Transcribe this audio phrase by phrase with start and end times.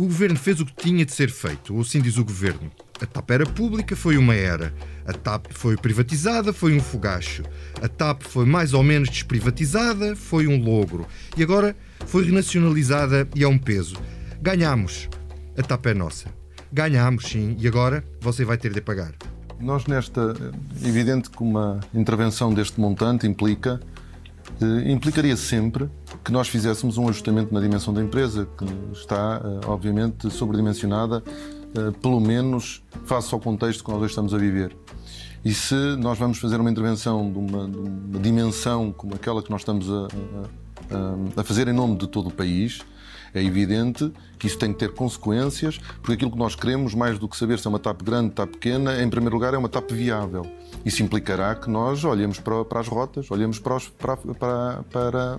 [0.00, 2.72] O governo fez o que tinha de ser feito, ou assim diz o governo.
[3.02, 4.72] A TAP era pública, foi uma era.
[5.04, 7.42] A TAP foi privatizada, foi um fogacho.
[7.82, 11.06] A TAP foi mais ou menos desprivatizada, foi um logro.
[11.36, 13.98] E agora foi renacionalizada e é um peso.
[14.40, 15.06] Ganhamos.
[15.54, 16.30] A TAP é nossa.
[16.72, 19.12] Ganhamos, sim, e agora você vai ter de pagar.
[19.60, 20.34] Nós, nesta.
[20.82, 23.78] É evidente que uma intervenção deste montante implica.
[24.62, 25.90] Eh, implicaria sempre
[26.24, 31.22] que nós fizéssemos um ajustamento na dimensão da empresa, que está, eh, obviamente, sobredimensionada,
[31.74, 34.76] eh, pelo menos face ao contexto que nós estamos a viver.
[35.44, 39.50] E se nós vamos fazer uma intervenção de uma, de uma dimensão como aquela que
[39.50, 40.08] nós estamos a,
[40.90, 42.80] a, a fazer em nome de todo o país,
[43.34, 47.28] é evidente que isso tem que ter consequências, porque aquilo que nós queremos, mais do
[47.28, 49.90] que saber se é uma TAP grande, TAP pequena, em primeiro lugar é uma TAP
[49.92, 50.46] viável.
[50.84, 55.38] Isso implicará que nós olhemos para, para as rotas, olhemos para, os, para, para, para,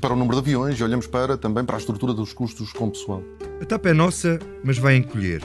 [0.00, 2.90] para, o número de aviões e olhemos para, também para a estrutura dos custos com
[2.90, 3.22] pessoal.
[3.60, 5.42] A TAP é nossa, mas vai encolher.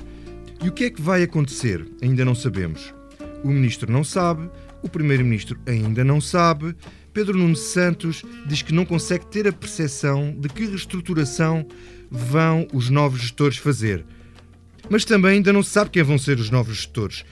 [0.64, 1.88] E o que é que vai acontecer?
[2.02, 2.94] Ainda não sabemos.
[3.44, 4.50] O Ministro não sabe,
[4.82, 6.76] o Primeiro-Ministro ainda não sabe,
[7.18, 11.66] Pedro Nuno Santos diz que não consegue ter a percepção de que reestruturação
[12.12, 14.06] vão os novos gestores fazer.
[14.88, 17.26] Mas também ainda não se sabe quem vão ser os novos gestores.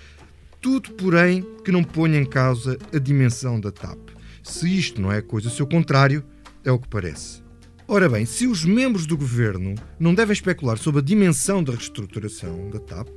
[0.59, 4.09] Tudo, porém, que não ponha em causa a dimensão da TAP.
[4.41, 6.25] Se isto não é coisa seu contrário,
[6.63, 7.43] é o que parece.
[7.87, 12.71] Ora bem, se os membros do governo não devem especular sobre a dimensão da reestruturação
[12.71, 13.07] da TAP,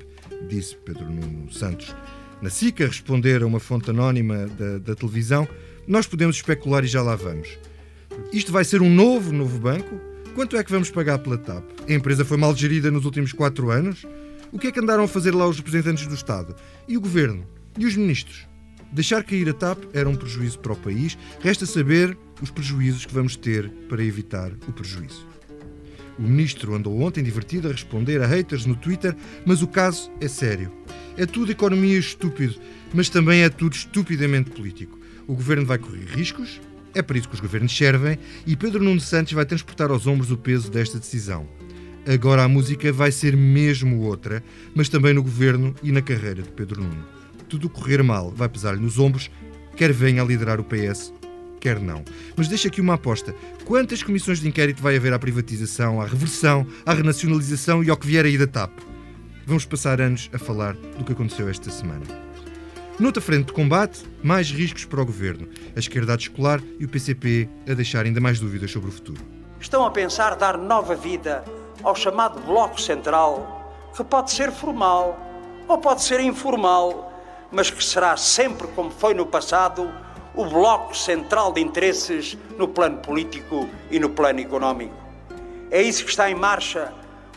[0.46, 1.96] disse Pedro Nuno Santos
[2.40, 5.48] na SICA, responder a uma fonte anónima da, da televisão,
[5.88, 7.48] nós podemos especular e já lá vamos.
[8.30, 9.98] Isto vai ser um novo, novo banco?
[10.34, 11.64] Quanto é que vamos pagar pela TAP?
[11.88, 14.04] A empresa foi mal gerida nos últimos quatro anos?
[14.52, 16.54] O que é que andaram a fazer lá os representantes do Estado?
[16.86, 17.46] E o Governo?
[17.78, 18.46] E os ministros?
[18.92, 21.16] Deixar cair a TAP era um prejuízo para o país.
[21.40, 25.26] Resta saber os prejuízos que vamos ter para evitar o prejuízo.
[26.18, 29.16] O ministro andou ontem divertido a responder a haters no Twitter,
[29.46, 30.70] mas o caso é sério.
[31.16, 32.56] É tudo economia estúpido,
[32.92, 34.97] mas também é tudo estupidamente político.
[35.28, 36.58] O governo vai correr riscos,
[36.94, 40.30] é para isso que os governos servem, e Pedro Nuno Santos vai transportar aos ombros
[40.30, 41.46] o peso desta decisão.
[42.06, 44.42] Agora a música vai ser mesmo outra,
[44.74, 47.04] mas também no governo e na carreira de Pedro Nuno.
[47.46, 49.30] Tudo correr mal vai pesar-lhe nos ombros,
[49.76, 51.12] quer venha a liderar o PS,
[51.60, 52.02] quer não.
[52.34, 53.34] Mas deixa aqui uma aposta.
[53.66, 58.06] Quantas comissões de inquérito vai haver à privatização, à reversão, à renacionalização e ao que
[58.06, 58.72] vier aí da TAP?
[59.46, 62.27] Vamos passar anos a falar do que aconteceu esta semana.
[62.98, 66.88] Noutra frente de combate, mais riscos para o governo, a esquerda a descolar e o
[66.88, 69.24] PCP a deixar ainda mais dúvidas sobre o futuro.
[69.60, 71.44] Estão a pensar dar nova vida
[71.84, 75.16] ao chamado Bloco Central, que pode ser formal
[75.68, 77.12] ou pode ser informal,
[77.52, 79.88] mas que será sempre, como foi no passado,
[80.34, 84.96] o bloco central de interesses no plano político e no plano económico.
[85.70, 86.92] É isso que está em marcha,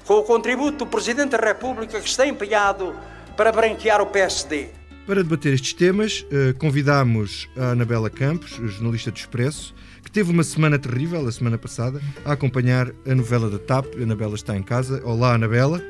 [0.08, 2.96] com o contributo do Presidente da República que está empenhado
[3.38, 4.81] para branquear o PSD.
[5.06, 9.74] Para debater estes temas, eh, convidámos a Anabela Campos, jornalista do Expresso,
[10.04, 13.86] que teve uma semana terrível, a semana passada, a acompanhar a novela da TAP.
[14.00, 15.02] A Anabela está em casa.
[15.04, 15.82] Olá, Anabela.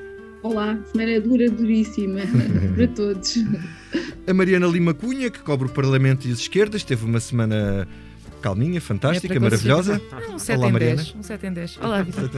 [0.44, 2.22] Olá, semana dura, duríssima
[2.76, 3.38] para todos.
[4.26, 7.88] A Mariana Lima Cunha, que cobre o Parlamento e as esquerdas, teve uma semana
[8.42, 10.02] calminha, fantástica, é maravilhosa.
[10.34, 10.96] Um 7 Olá, em Mariana.
[10.98, 11.16] 10.
[11.16, 11.78] Um 7 em 10.
[11.78, 12.30] Olá, Vitor.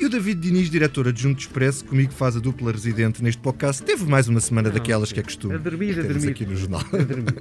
[0.00, 3.82] e o David Diniz, diretor adjunto de Expresso, comigo faz a dupla residente neste podcast,
[3.82, 5.54] teve mais uma semana Não, daquelas que é costume.
[5.54, 6.30] A dormir, a dormir.
[6.30, 6.80] aqui no jornal.
[6.92, 7.34] A dormir.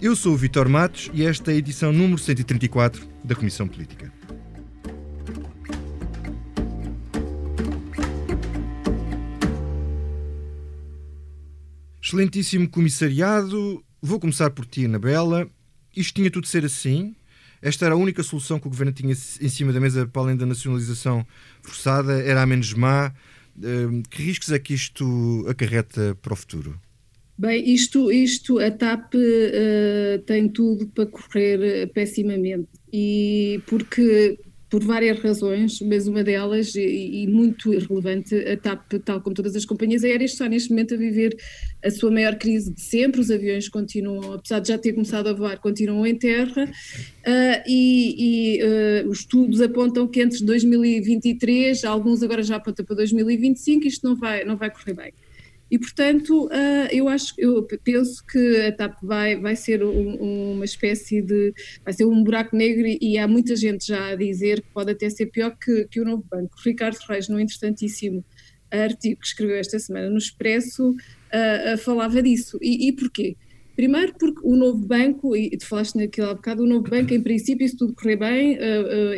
[0.00, 4.12] Eu sou o Vitor Matos e esta é a edição número 134 da Comissão Política.
[12.02, 15.48] Excelentíssimo comissariado, vou começar por ti, Anabela
[15.96, 17.14] isto tinha tudo de ser assim.
[17.62, 20.36] Esta era a única solução que o governo tinha em cima da mesa, para além
[20.36, 21.26] da nacionalização
[21.62, 23.12] forçada, era a menos má.
[23.58, 26.78] Hum, que riscos é que isto acarreta para o futuro?
[27.38, 32.68] Bem, isto, isto a TAP uh, tem tudo para correr pessimamente.
[32.92, 34.38] E porque
[34.68, 39.54] por várias razões, mas uma delas, e, e, muito relevante, a TAP, tal como todas
[39.54, 41.36] as companhias aéreas, está neste momento a viver
[41.84, 43.20] a sua maior crise de sempre.
[43.20, 48.58] Os aviões continuam, apesar de já ter começado a voar, continuam em terra, uh, e,
[48.58, 54.06] e uh, os estudos apontam que entre 2023, alguns agora já apontam para 2025, isto
[54.06, 55.12] não vai, não vai correr bem.
[55.70, 60.64] E, portanto, uh, eu acho, eu penso que a TAP vai, vai ser um, uma
[60.64, 61.52] espécie de,
[61.84, 65.10] vai ser um buraco negro e há muita gente já a dizer que pode até
[65.10, 66.54] ser pior que, que o novo banco.
[66.64, 68.24] Ricardo Reis, num interessantíssimo
[68.70, 72.58] artigo que escreveu esta semana no Expresso, uh, uh, falava disso.
[72.62, 73.36] E, e porquê?
[73.74, 77.20] Primeiro porque o novo banco, e tu falaste naquele há bocado, o novo banco, em
[77.20, 78.56] princípio, se tudo correr bem,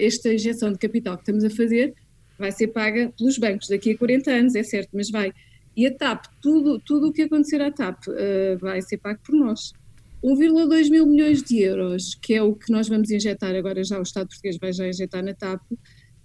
[0.01, 1.95] esta injeção de capital que estamos a fazer
[2.37, 5.33] vai ser paga pelos bancos daqui a 40 anos, é certo, mas vai.
[5.79, 9.33] E a TAP, tudo, tudo o que acontecer à TAP uh, vai ser pago por
[9.33, 9.73] nós.
[10.25, 14.03] 1,2 mil milhões de euros, que é o que nós vamos injetar agora já, o
[14.03, 15.77] Estado português vai já injetar na TAP, uh,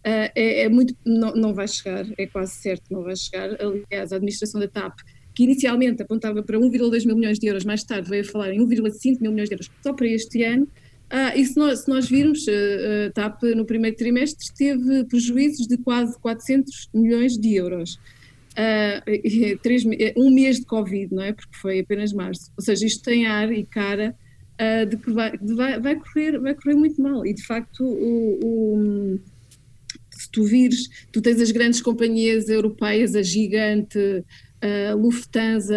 [0.04, 3.56] é, é, muito, não, não vai chegar, é quase certo que não vai chegar.
[3.62, 4.98] Aliás, a administração da TAP,
[5.36, 8.60] que inicialmente apontava para 1,2 mil milhões de euros, mais tarde veio a falar em
[8.60, 10.68] 1,5 mil milhões de euros só para este ano.
[11.12, 15.68] Ah, e se nós, se nós virmos, a uh, TAP no primeiro trimestre teve prejuízos
[15.68, 18.00] de quase 400 milhões de euros
[18.54, 19.84] uh, três,
[20.18, 21.34] um mês de Covid, não é?
[21.34, 22.52] Porque foi apenas março.
[22.58, 24.16] Ou seja, isto tem ar e cara
[24.60, 27.26] uh, de que vai, de vai, vai, correr, vai correr muito mal.
[27.26, 29.20] E de facto, o, o,
[30.12, 34.24] se tu vires, tu tens as grandes companhias europeias, a gigante.
[34.98, 35.76] Lufthansa,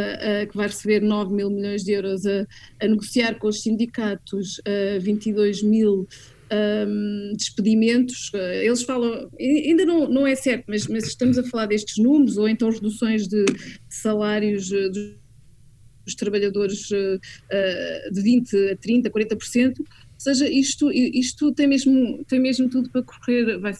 [0.48, 2.46] que vai receber 9 mil milhões de euros a,
[2.80, 6.06] a negociar com os sindicatos uh, 22 mil
[6.52, 11.66] um, despedimentos, eh, eles falam, ainda não, não é certo, mas, mas estamos a falar
[11.66, 13.44] destes números, ou então reduções de,
[13.88, 17.18] salários eh, dos trabalhadores uh,
[18.12, 19.86] de 20% a 30%, 40%, ou
[20.18, 23.74] seja, isto, isto tem, mesmo, tem mesmo tudo para correr vai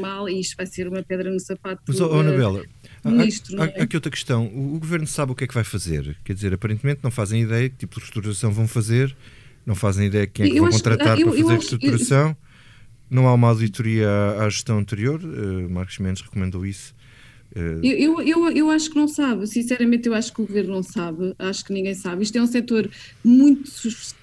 [0.00, 1.82] mal e isto vai ser uma pedra no sapato.
[1.86, 2.64] Mas, oh, Anabela,
[3.04, 3.82] Ministro, há, há, é?
[3.82, 4.46] aqui outra questão.
[4.46, 6.16] O, o, governo sabe o que é que vai fazer.
[6.24, 9.14] Quer dizer, aparentemente não fazem ideia que tipo de reestruturação vão fazer
[9.64, 12.36] não fazem ideia quem é que eu vão contratar eu, para fazer a reestruturação.
[13.08, 15.20] Não há uma auditoria à, à gestão anterior.
[15.22, 16.94] Uh, Marcos Mendes recomendou isso.
[17.54, 17.84] Uh...
[17.84, 21.34] Eu, eu, eu acho que não sabe, sinceramente, eu acho que o governo não sabe,
[21.38, 22.22] acho que ninguém sabe.
[22.22, 22.90] Isto é um setor
[23.22, 23.70] muito,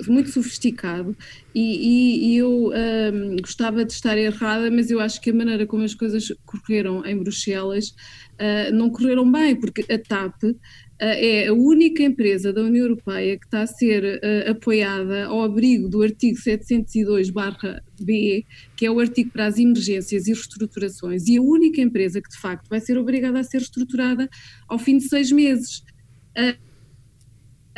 [0.08, 1.16] muito sofisticado
[1.54, 5.68] e, e, e eu um, gostava de estar errada, mas eu acho que a maneira
[5.68, 10.42] como as coisas correram em Bruxelas uh, não correram bem, porque a TAP
[11.00, 15.88] é a única empresa da União Europeia que está a ser uh, apoiada ao abrigo
[15.88, 21.80] do artigo 702-B, que é o artigo para as emergências e reestruturações, e a única
[21.82, 24.30] empresa que de facto vai ser obrigada a ser reestruturada
[24.68, 25.84] ao fim de seis meses.
[26.38, 26.69] Uh,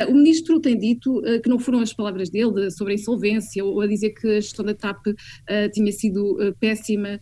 [0.08, 3.64] o ministro tem dito uh, que não foram as palavras dele de, sobre a insolvência
[3.64, 5.14] ou a dizer que a gestão da TAP uh,
[5.72, 7.20] tinha sido uh, péssima,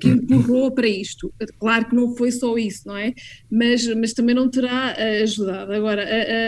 [0.00, 1.32] que empurrou para isto.
[1.58, 3.12] Claro que não foi só isso, não é?
[3.50, 5.72] Mas, mas também não terá ajudado.
[5.72, 6.04] Agora,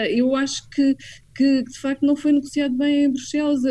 [0.09, 0.95] eu acho que,
[1.35, 3.61] que de facto não foi negociado bem em Bruxelas.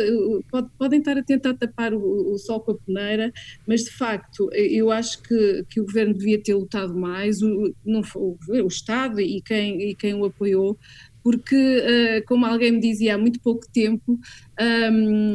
[0.50, 3.32] Pode, podem estar a tentar tapar o, o, sol com a peneira,
[3.66, 8.02] mas de facto eu acho que, que o governo devia ter lutado mais, o, não,
[8.14, 10.78] o, o Estado e quem, e quem o apoiou
[11.22, 14.18] porque, uh, como alguém me dizia há muito pouco tempo,
[14.60, 15.32] um,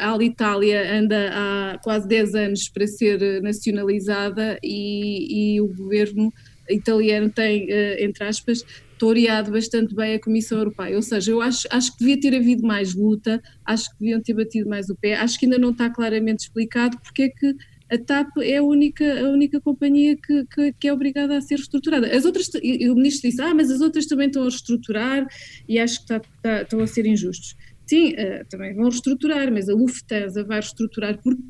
[0.00, 6.32] a Alitalia anda há quase 10 anos para ser nacionalizada e, e o governo
[6.68, 8.64] italiano tem, uh, entre aspas,
[8.98, 10.96] toreado bastante bem a Comissão Europeia.
[10.96, 14.34] Ou seja, eu acho, acho que devia ter havido mais luta, acho que deviam ter
[14.34, 17.54] batido mais o pé, acho que ainda não está claramente explicado porque é que
[17.90, 21.56] a TAP é a única, a única companhia que, que, que, é obrigada a ser
[21.56, 22.06] reestruturada.
[22.06, 25.26] As outras, e o ministro disse, ah, mas as outras também estão a reestruturar
[25.68, 27.54] e acho que está, está, estão a ser injustos.
[27.86, 31.42] Sim, uh, também vão reestruturar, mas a Lufthansa vai reestruturar porque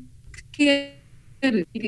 [0.51, 1.01] quer,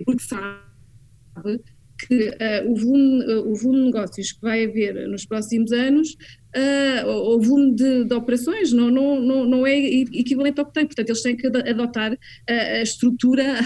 [0.05, 1.61] porque sabe
[1.99, 6.15] que uh, o, volume, uh, o volume de negócios que vai haver nos próximos anos,
[6.57, 10.86] uh, o volume de, de, operações não, não, não, não é equivalente ao que tem,
[10.86, 12.18] portanto eles têm que adotar
[12.48, 13.59] a estrutura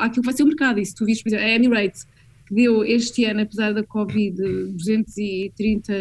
[0.00, 2.06] àquilo que vai ser o mercado, e se tu viste, por exemplo, a Emirates,
[2.46, 4.36] que deu este ano, apesar da Covid,
[4.72, 5.92] 230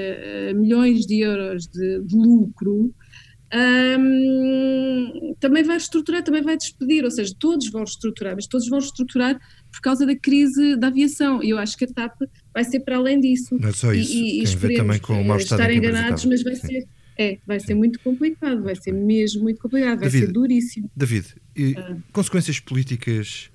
[0.56, 2.94] milhões de euros de, de lucro,
[3.54, 8.80] um, também vai reestruturar, também vai despedir, ou seja, todos vão reestruturar, mas todos vão
[8.80, 9.38] reestruturar
[9.72, 11.44] por causa da crise da aviação.
[11.44, 12.22] E eu acho que a TAP
[12.54, 13.58] vai ser para além disso.
[13.60, 15.74] Não é só isso, e, e, tem a ver também com o mau estado estar
[15.74, 16.88] enganados, mas vai ser.
[17.18, 20.90] É, vai ser muito complicado, vai ser mesmo muito complicado, vai David, ser duríssimo.
[20.96, 21.98] David, e ah.
[22.12, 23.52] consequências políticas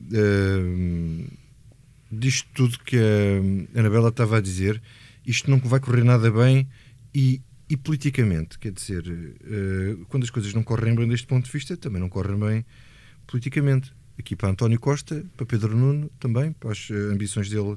[0.00, 1.24] uh,
[2.12, 4.80] disto tudo que a Anabela estava a dizer,
[5.26, 6.68] isto não vai correr nada bem
[7.14, 7.40] e
[7.70, 11.76] e politicamente, quer dizer, uh, quando as coisas não correm bem deste ponto de vista,
[11.76, 12.64] também não correm bem
[13.26, 13.92] politicamente.
[14.18, 17.76] Aqui para António Costa, para Pedro Nuno também, para as eh, ambições dele,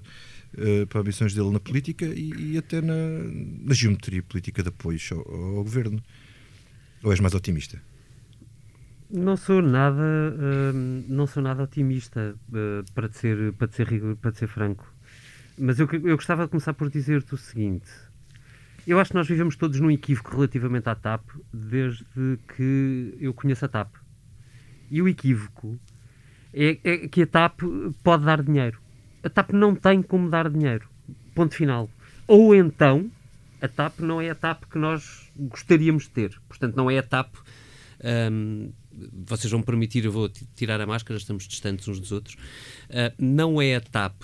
[0.58, 5.10] uh, para ambições dele na política e, e até na, na, geometria política de apoios
[5.12, 6.02] ao, ao, governo.
[7.04, 7.82] Ou és mais otimista?
[9.10, 10.74] Não sou nada, uh,
[11.08, 12.36] não sou nada otimista,
[12.94, 14.94] para, ser, para, ser, para ser franco.
[15.58, 17.90] Mas eu, eu gostava de começar por dizer-te o seguinte
[18.86, 21.22] eu acho que nós vivemos todos num equívoco relativamente à TAP
[21.54, 22.06] desde
[22.56, 23.94] que eu conheço a TAP.
[24.90, 25.80] E o equívoco
[26.54, 27.62] é, é que a TAP
[28.04, 28.80] pode dar dinheiro.
[29.24, 30.90] A TAP não tem como dar dinheiro.
[31.36, 31.90] Ponto final.
[32.28, 33.10] Ou então,
[33.62, 36.42] a TAP não é a TAP que nós gostaríamos de ter.
[36.48, 37.36] Portanto, não é a TAP.
[38.32, 38.72] Um,
[39.26, 42.36] vocês vão permitir, eu vou tirar a máscara, estamos distantes uns dos outros.
[42.90, 44.24] Uh, não é a TAP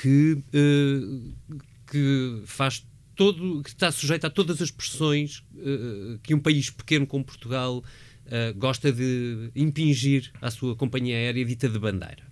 [0.00, 1.58] que, uh,
[1.90, 2.84] que faz
[3.14, 7.78] todo, que está sujeito a todas as pressões uh, que um país pequeno como Portugal
[7.78, 12.31] uh, gosta de impingir à sua companhia aérea dita de bandeira.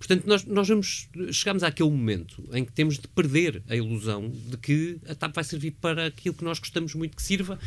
[0.00, 4.56] Portanto, nós, nós vamos, chegamos àquele momento em que temos de perder a ilusão de
[4.56, 7.58] que a TAP vai servir para aquilo que nós gostamos muito que sirva,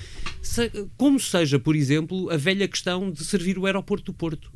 [0.42, 4.52] se, como seja, por exemplo, a velha questão de servir o aeroporto do Porto.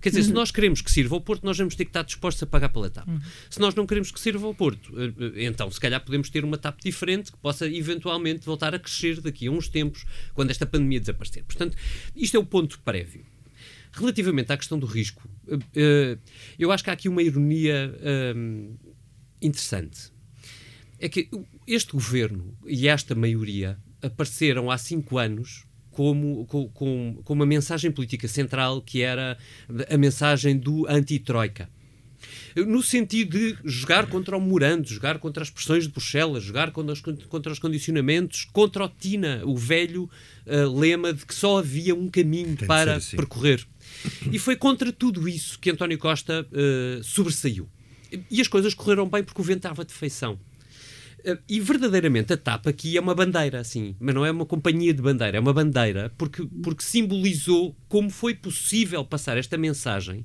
[0.00, 0.26] Quer dizer, uhum.
[0.28, 2.70] se nós queremos que sirva ao Porto, nós vamos ter que estar dispostos a pagar
[2.70, 3.06] pela TAP.
[3.06, 3.20] Uhum.
[3.50, 6.42] Se nós não queremos que sirva ao Porto, eh, eh, então se calhar podemos ter
[6.42, 10.64] uma TAP diferente que possa eventualmente voltar a crescer daqui a uns tempos, quando esta
[10.64, 11.44] pandemia desaparecer.
[11.44, 11.76] Portanto,
[12.16, 13.26] isto é o ponto prévio.
[13.92, 15.28] Relativamente à questão do risco,
[15.74, 16.16] eh,
[16.58, 17.92] eu acho que há aqui uma ironia
[19.42, 20.12] interessante.
[20.98, 21.28] É que
[21.66, 27.90] este governo e esta maioria apareceram há cinco anos como, com, com, com uma mensagem
[27.90, 29.36] política central que era
[29.88, 31.68] a mensagem do anti-troika
[32.56, 36.92] no sentido de jogar contra o morando, jogar contra as pressões de Bruxelas, jogar contra
[36.92, 40.10] os, contra os condicionamentos, contra o TINA, o velho
[40.46, 43.16] uh, lema de que só havia um caminho Tem para assim.
[43.16, 43.66] percorrer.
[44.30, 47.68] E foi contra tudo isso que António Costa uh, sobressaiu.
[48.30, 50.38] E as coisas correram bem porque o vento estava de feição.
[51.24, 54.94] Uh, e verdadeiramente a TAP aqui é uma bandeira, assim, mas não é uma companhia
[54.94, 60.24] de bandeira, é uma bandeira porque, porque simbolizou como foi possível passar esta mensagem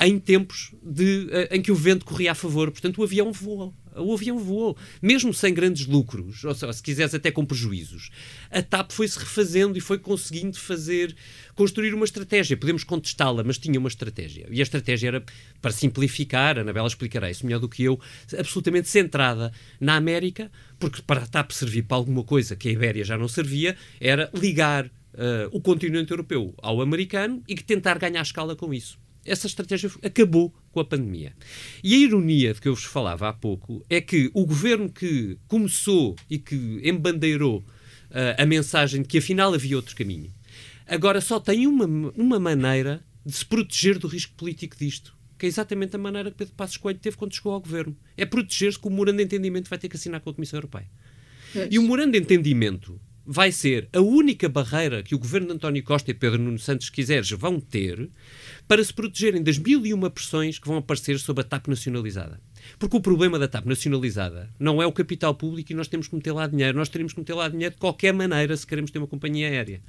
[0.00, 2.70] em tempos de, uh, em que o vento corria a favor.
[2.70, 3.74] Portanto, o avião voou.
[3.96, 8.10] O avião voou, mesmo sem grandes lucros, ou se quiseres até com prejuízos.
[8.50, 11.16] A TAP foi-se refazendo e foi conseguindo fazer,
[11.54, 12.56] construir uma estratégia.
[12.56, 14.46] Podemos contestá-la, mas tinha uma estratégia.
[14.50, 15.24] E a estratégia era,
[15.60, 17.98] para simplificar, a Anabela explicará isso melhor do que eu,
[18.38, 23.04] absolutamente centrada na América, porque para a TAP servir para alguma coisa que a Ibéria
[23.04, 24.90] já não servia, era ligar uh,
[25.50, 30.80] o continente europeu ao americano e tentar ganhar escala com isso essa estratégia acabou com
[30.80, 31.32] a pandemia.
[31.82, 35.38] E a ironia de que eu vos falava há pouco é que o governo que
[35.46, 40.32] começou e que embandeirou uh, a mensagem de que afinal havia outro caminho,
[40.86, 45.16] agora só tem uma, uma maneira de se proteger do risco político disto.
[45.38, 47.96] Que é exatamente a maneira que Pedro Passos Coelho teve quando chegou ao governo.
[48.16, 50.88] É proteger-se que o morando de entendimento vai ter que assinar com a Comissão Europeia.
[51.54, 51.68] É.
[51.70, 55.84] E o morando de entendimento vai ser a única barreira que o governo de António
[55.84, 58.08] Costa e Pedro Nuno Santos, quiseres, vão ter
[58.68, 62.38] para se protegerem das mil e uma pressões que vão aparecer sobre a TAP nacionalizada.
[62.78, 66.14] Porque o problema da TAP nacionalizada não é o capital público e nós temos que
[66.14, 66.76] meter lá dinheiro.
[66.76, 69.80] Nós teremos que meter lá dinheiro de qualquer maneira se queremos ter uma companhia aérea.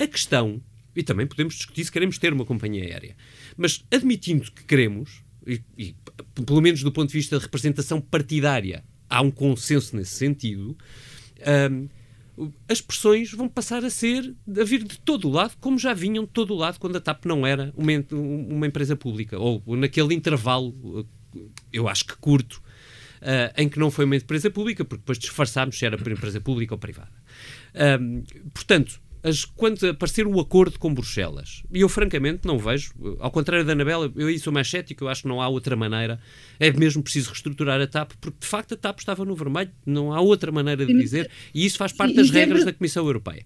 [0.00, 0.62] A questão,
[0.96, 3.14] e também podemos discutir se queremos ter uma companhia aérea,
[3.58, 5.94] mas admitindo que queremos, e, e
[6.46, 10.76] pelo menos do ponto de vista de representação partidária, há um consenso nesse sentido.
[11.70, 11.88] Um,
[12.68, 16.24] as pressões vão passar a ser a vir de todo o lado, como já vinham
[16.24, 20.14] de todo o lado quando a TAP não era uma, uma empresa pública, ou naquele
[20.14, 21.06] intervalo,
[21.72, 22.62] eu acho que curto,
[23.22, 26.74] uh, em que não foi uma empresa pública, porque depois disfarçámos se era empresa pública
[26.74, 27.12] ou privada.
[28.00, 28.22] Um,
[28.52, 33.64] portanto, as, quando aparecer o acordo com Bruxelas, e eu francamente não vejo, ao contrário
[33.64, 36.20] da Anabela, eu aí sou mais cético, eu acho que não há outra maneira,
[36.60, 40.12] é mesmo preciso reestruturar a TAP, porque de facto a TAP estava no vermelho, não
[40.12, 43.44] há outra maneira de dizer, e isso faz parte das regras da Comissão Europeia.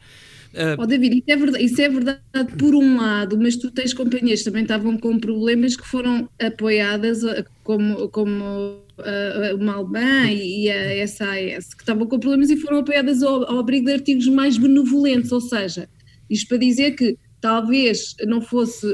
[0.55, 3.93] Uh, oh, David, isso é, verdade, isso é verdade por um lado, mas tu tens
[3.93, 7.21] companhias que também estavam com problemas que foram apoiadas
[7.63, 13.23] como, como uh, o Malban e a SAS, que estavam com problemas e foram apoiadas
[13.23, 15.89] ao, ao abrigo de artigos mais benevolentes, ou seja,
[16.31, 18.87] isto para dizer que talvez não fosse,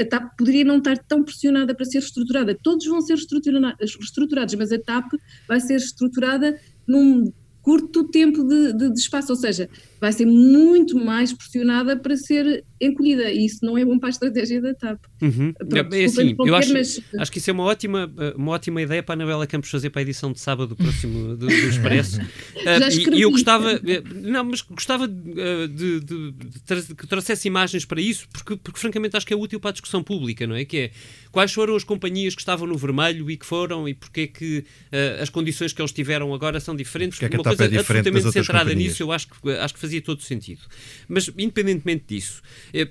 [0.00, 2.56] a TAP poderia não estar tão pressionada para ser estruturada.
[2.62, 5.12] Todos vão ser estruturados, mas a TAP
[5.46, 7.32] vai ser estruturada num
[7.62, 9.68] curto tempo de, de, de, espaço, ou seja,
[10.00, 14.10] vai ser muito mais pressionada para ser encolhida e isso não é bom para a
[14.10, 15.00] estratégia da TAP.
[15.20, 15.52] Uhum.
[15.52, 17.00] Pronto, é, assim, eu acho, mas...
[17.18, 20.00] acho que isso é uma ótima, uma ótima ideia para a Anabela Campos fazer para
[20.00, 22.20] a edição de sábado do próximo do, do Expresso.
[22.22, 27.84] uh, e eu gostava, eh, não, mas gostava uh, de, de, de, que trouxesse imagens
[27.84, 30.64] para isso, porque, porque francamente acho que é útil para a discussão pública, não é?
[30.64, 30.90] Que é
[31.32, 34.58] quais foram as companhias que estavam no vermelho e que foram e porque é que
[34.58, 37.18] uh, as condições que eles tiveram agora são diferentes.
[37.18, 40.02] Porque é que uma coisa é absolutamente centrada nisso, eu acho que, acho que fazia
[40.02, 40.60] todo sentido.
[41.08, 42.42] Mas, independentemente disso,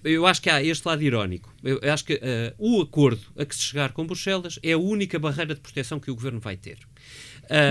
[0.04, 1.54] eu, acho que há este lado irónico.
[1.64, 2.20] Eu acho que uh,
[2.58, 6.10] o acordo a que se chegar com Bruxelas é a única barreira de proteção que
[6.10, 6.80] o governo vai ter.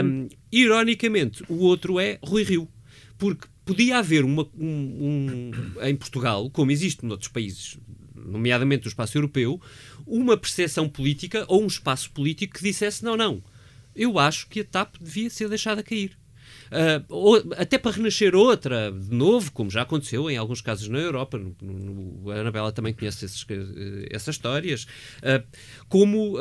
[0.05, 2.69] Um, ironicamente, o outro é Rui Rio.
[3.19, 5.51] Porque podia haver uma, um, um,
[5.83, 7.79] em Portugal, como existe noutros países,
[8.15, 9.61] nomeadamente no espaço europeu,
[10.07, 13.43] uma percepção política ou um espaço político que dissesse: não, não,
[13.95, 16.17] eu acho que a TAP devia ser deixada cair.
[16.67, 20.99] Uh, ou, até para renascer outra de novo, como já aconteceu em alguns casos na
[20.99, 21.39] Europa.
[21.39, 23.47] No, no, a Anabela também conhece esses, uh,
[24.11, 24.85] essas histórias.
[25.19, 25.45] Uh,
[25.89, 26.37] como,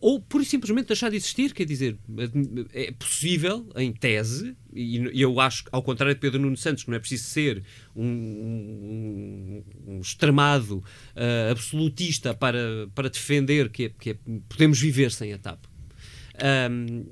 [0.00, 1.96] ou por simplesmente deixar de existir, quer dizer,
[2.72, 6.96] é possível, em tese, e eu acho, ao contrário de Pedro Nuno Santos, que não
[6.96, 7.62] é preciso ser
[7.94, 14.16] um, um, um extremado uh, absolutista para, para defender que, é, que é,
[14.48, 15.64] podemos viver sem a TAP.
[16.70, 17.06] Um,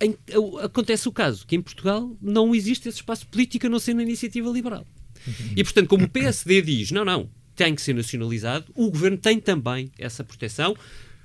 [0.00, 0.16] em,
[0.62, 4.02] acontece o caso que em Portugal não existe esse espaço político a não ser na
[4.02, 4.86] iniciativa liberal.
[5.56, 9.40] E, portanto, como o PSD diz, não, não, tem que ser nacionalizado, o governo tem
[9.40, 10.76] também essa proteção,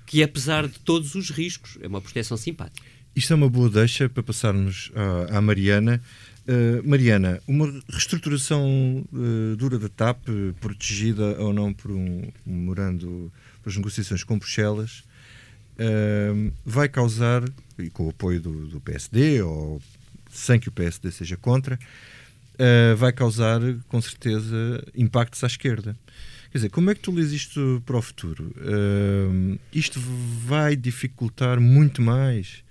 [0.06, 2.88] que apesar de todos os riscos, é uma proteção simpática.
[3.16, 6.02] Isto é uma boa deixa para passarmos à, à Mariana.
[6.48, 10.28] Uh, Mariana, uma reestruturação uh, dura da TAP,
[10.60, 15.04] protegida ou não por um, memorando para as negociações com Bruxelas,
[15.80, 17.44] uh, vai causar,
[17.78, 19.82] e com o apoio do, do, PSD, ou
[20.30, 21.80] sem que o PSD seja contra,
[22.98, 25.96] vai causar com certeza impactos à esquerda.
[26.52, 28.54] Quer dizer, como é que tu lês isto para o futuro?
[29.74, 29.98] isto
[30.46, 32.62] vai dificultar muito mais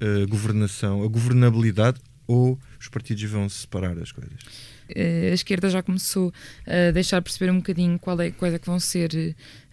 [0.00, 4.38] a governação, a governabilidade ou os partidos vão separar as coisas?
[4.94, 6.32] Eh, a esquerda já começou
[6.66, 9.10] a deixar perceber um bocadinho qual é, quais é que vão ser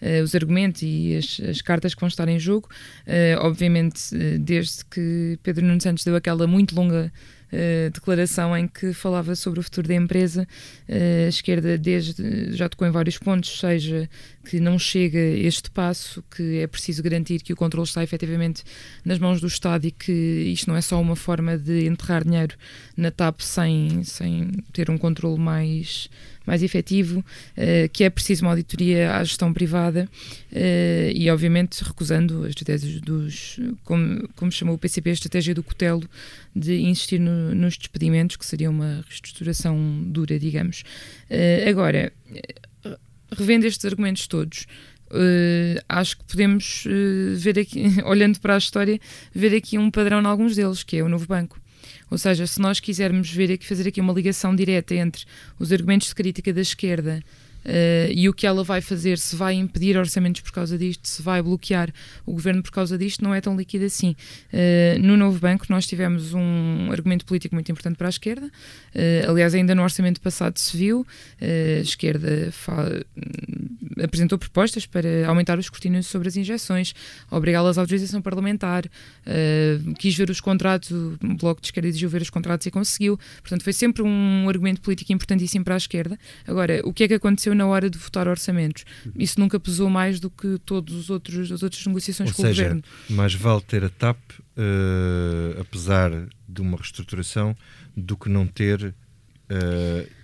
[0.02, 2.68] uh, os argumentos e as, as, cartas que vão estar em jogo.
[3.06, 7.12] Uh, obviamente, desde que Pedro Nuno Santos deu aquela muito longa
[7.92, 10.46] declaração em que falava sobre o futuro da empresa.
[10.88, 14.10] A esquerda desde, já tocou em vários pontos, seja
[14.48, 18.62] que não chega este passo, que é preciso garantir que o controle está efetivamente
[19.04, 22.56] nas mãos do Estado e que isto não é só uma forma de enterrar dinheiro
[22.96, 26.08] na TAP sem, sem ter um controle mais
[26.46, 30.08] mais efetivo, uh, que é preciso uma auditoria à gestão privada
[30.52, 35.62] uh, e, obviamente, recusando as estratégias dos, como, como chamou o PCP, a estratégia do
[35.64, 36.08] cutelo
[36.54, 40.84] de insistir no, nos despedimentos, que seria uma reestruturação dura, digamos.
[41.28, 42.12] Uh, agora,
[43.36, 44.66] revendo estes argumentos todos,
[45.08, 48.98] Uh, acho que podemos uh, ver aqui, olhando para a história,
[49.32, 51.60] ver aqui um padrão em alguns deles, que é o novo banco.
[52.10, 55.24] Ou seja, se nós quisermos ver aqui, fazer aqui uma ligação direta entre
[55.58, 57.22] os argumentos de crítica da esquerda
[57.66, 61.20] Uh, e o que ela vai fazer, se vai impedir orçamentos por causa disto, se
[61.20, 61.92] vai bloquear
[62.24, 64.14] o governo por causa disto, não é tão líquido assim.
[64.52, 69.30] Uh, no novo banco, nós tivemos um argumento político muito importante para a esquerda, uh,
[69.30, 71.04] aliás, ainda no orçamento passado se viu,
[71.40, 72.52] a esquerda
[74.02, 76.94] apresentou propostas para aumentar os escrutínio sobre as injeções,
[77.30, 78.84] obrigá-las à autorização parlamentar,
[79.98, 83.64] quis ver os contratos, o Bloco de Esquerda exigiu ver os contratos e conseguiu, portanto,
[83.64, 86.18] foi sempre um argumento político importantíssimo para a esquerda.
[86.46, 88.84] Agora, o que é que aconteceu na hora de votar orçamentos.
[89.14, 92.62] Isso nunca pesou mais do que todos os outros as outras negociações Ou com seja,
[92.62, 92.84] o governo.
[93.10, 96.10] Mais vale ter a TAP, uh, apesar
[96.48, 97.56] de uma reestruturação,
[97.96, 98.94] do que não ter
[99.50, 100.16] uh,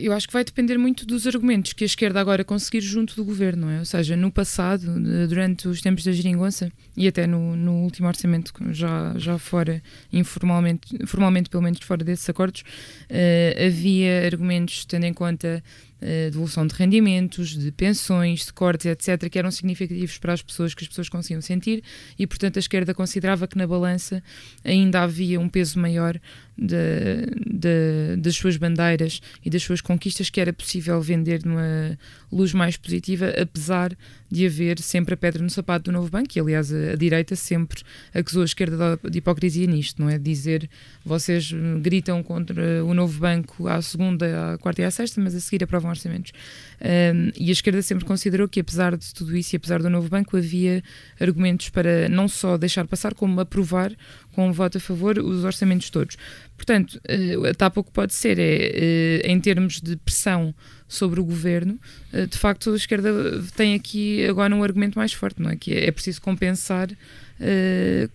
[0.00, 3.24] eu acho que vai depender muito dos argumentos que a esquerda agora conseguir junto do
[3.24, 3.78] governo, não é?
[3.78, 8.52] Ou seja, no passado, durante os tempos da geringonça e até no, no último orçamento,
[8.72, 9.82] já, já fora,
[10.12, 15.62] informalmente, formalmente pelo menos fora desses acordos, uh, havia argumentos tendo em conta
[16.04, 20.74] uh, devolução de rendimentos, de pensões, de cortes, etc., que eram significativos para as pessoas,
[20.74, 21.82] que as pessoas conseguiam sentir,
[22.18, 24.22] e portanto a esquerda considerava que na balança
[24.62, 26.20] ainda havia um peso maior
[26.56, 31.98] de, de, das suas bandeiras e das suas conquistas que era possível vender numa
[32.30, 33.96] luz mais positiva, apesar
[34.34, 37.36] de haver sempre a pedra no sapato do novo banco, e aliás a, a direita
[37.36, 40.18] sempre acusou a esquerda de hipocrisia nisto, não é?
[40.18, 40.68] Dizer
[41.04, 45.40] vocês gritam contra o novo banco à segunda, à quarta e à sexta, mas a
[45.40, 46.32] seguir aprovam orçamentos.
[46.80, 50.08] Um, e a esquerda sempre considerou que, apesar de tudo isso e apesar do novo
[50.08, 50.82] banco, havia
[51.20, 53.92] argumentos para não só deixar passar, como aprovar
[54.32, 56.16] com um voto a favor os orçamentos todos.
[56.56, 60.54] Portanto, uh, a tapa que pode ser é, uh, em termos de pressão
[60.88, 61.78] sobre o governo,
[62.12, 63.10] uh, de facto a esquerda
[63.56, 65.56] tem aqui agora um argumento mais forte, não é?
[65.56, 66.88] Que é, é preciso compensar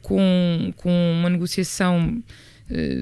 [0.01, 2.23] com, com uma negociação,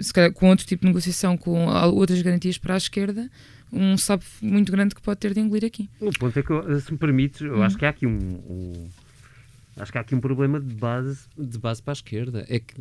[0.02, 3.30] se calhar com outro tipo de negociação, com outras garantias para a esquerda,
[3.72, 5.90] um sapo muito grande que pode ter de engolir aqui.
[6.00, 8.90] O ponto é que, se me permites, eu acho que há aqui um, um,
[9.78, 12.46] acho que há aqui um problema de base de base para a esquerda.
[12.50, 12.74] É que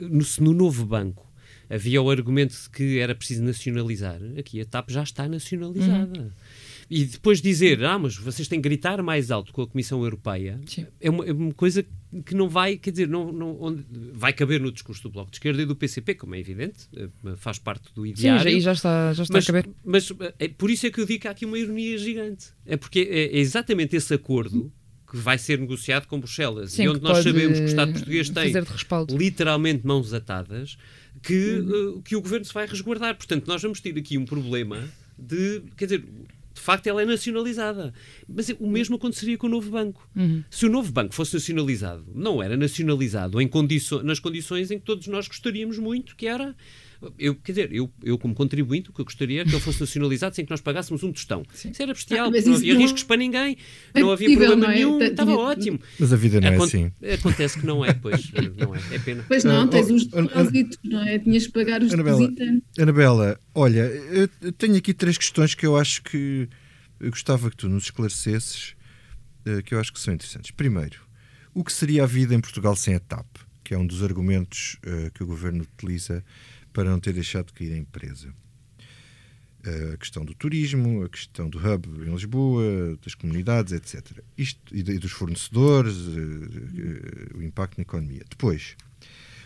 [0.00, 1.25] no, no novo banco
[1.68, 6.20] havia o argumento de que era preciso nacionalizar, aqui a TAP já está nacionalizada.
[6.20, 6.30] Uhum.
[6.88, 10.60] E depois dizer, ah, mas vocês têm que gritar mais alto com a Comissão Europeia,
[11.00, 11.84] é uma, é uma, coisa
[12.24, 15.36] que não vai, quer dizer, não, não, onde, vai caber no discurso do Bloco de
[15.36, 18.48] Esquerda e do PCP, como é evidente, eh, faz parte do ideário.
[18.50, 19.68] Sim, e já está, já está mas, a caber.
[19.84, 22.46] Mas é, por isso é que eu digo que há aqui uma ironia gigante.
[22.64, 24.72] É porque é, é exatamente esse acordo
[25.10, 28.28] que vai ser negociado com Bruxelas Sim, e onde nós sabemos que o Estado português
[28.28, 28.52] tem
[29.16, 30.76] literalmente mãos atadas
[31.26, 33.16] que, uh, que o governo se vai resguardar.
[33.16, 35.62] Portanto, nós vamos ter aqui um problema de.
[35.76, 36.04] Quer dizer,
[36.54, 37.92] de facto ela é nacionalizada.
[38.28, 40.08] Mas o mesmo aconteceria com o novo banco.
[40.14, 40.44] Uhum.
[40.48, 44.84] Se o novo banco fosse nacionalizado, não era nacionalizado em condiço nas condições em que
[44.84, 46.54] todos nós gostaríamos muito, que era
[47.18, 49.80] eu, quer dizer, eu, eu como contribuinte, o que eu gostaria era que ele fosse
[49.80, 51.42] nacionalizado sem que nós pagássemos um tostão.
[51.52, 51.70] Sim.
[51.70, 52.80] Isso era bestial, ah, não havia não...
[52.80, 53.56] riscos para ninguém,
[53.94, 54.74] é não havia problema não é?
[54.74, 55.80] nenhum, estava ótimo.
[55.98, 56.92] Mas a vida não é assim.
[57.14, 59.24] Acontece que não é, pois, não é, é pena.
[59.28, 61.18] Pois não, uh, tens os depósitos, não é?
[61.18, 62.32] Tinhas que pagar os Anabela,
[62.78, 66.48] Anabela, olha, eu tenho aqui três questões que eu acho que
[67.00, 68.74] eu gostava que tu nos esclarecesses,
[69.46, 70.50] uh, que eu acho que são interessantes.
[70.50, 71.00] Primeiro,
[71.54, 73.26] o que seria a vida em Portugal sem a TAP?
[73.62, 76.24] Que é um dos argumentos uh, que o governo utiliza
[76.76, 78.34] para não ter deixado de cair a empresa.
[79.94, 84.22] A questão do turismo, a questão do hub em Lisboa, das comunidades, etc.
[84.36, 88.22] Isto, e dos fornecedores, eh, eh, o impacto na economia.
[88.28, 88.76] Depois,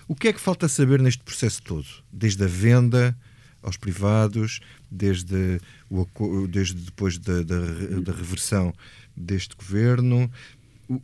[0.08, 1.86] o que é que falta saber neste processo todo?
[2.12, 3.16] Desde a venda
[3.62, 4.58] aos privados,
[4.90, 6.04] desde, o,
[6.48, 7.60] desde depois da, da,
[8.00, 8.74] da reversão
[9.16, 10.28] deste governo,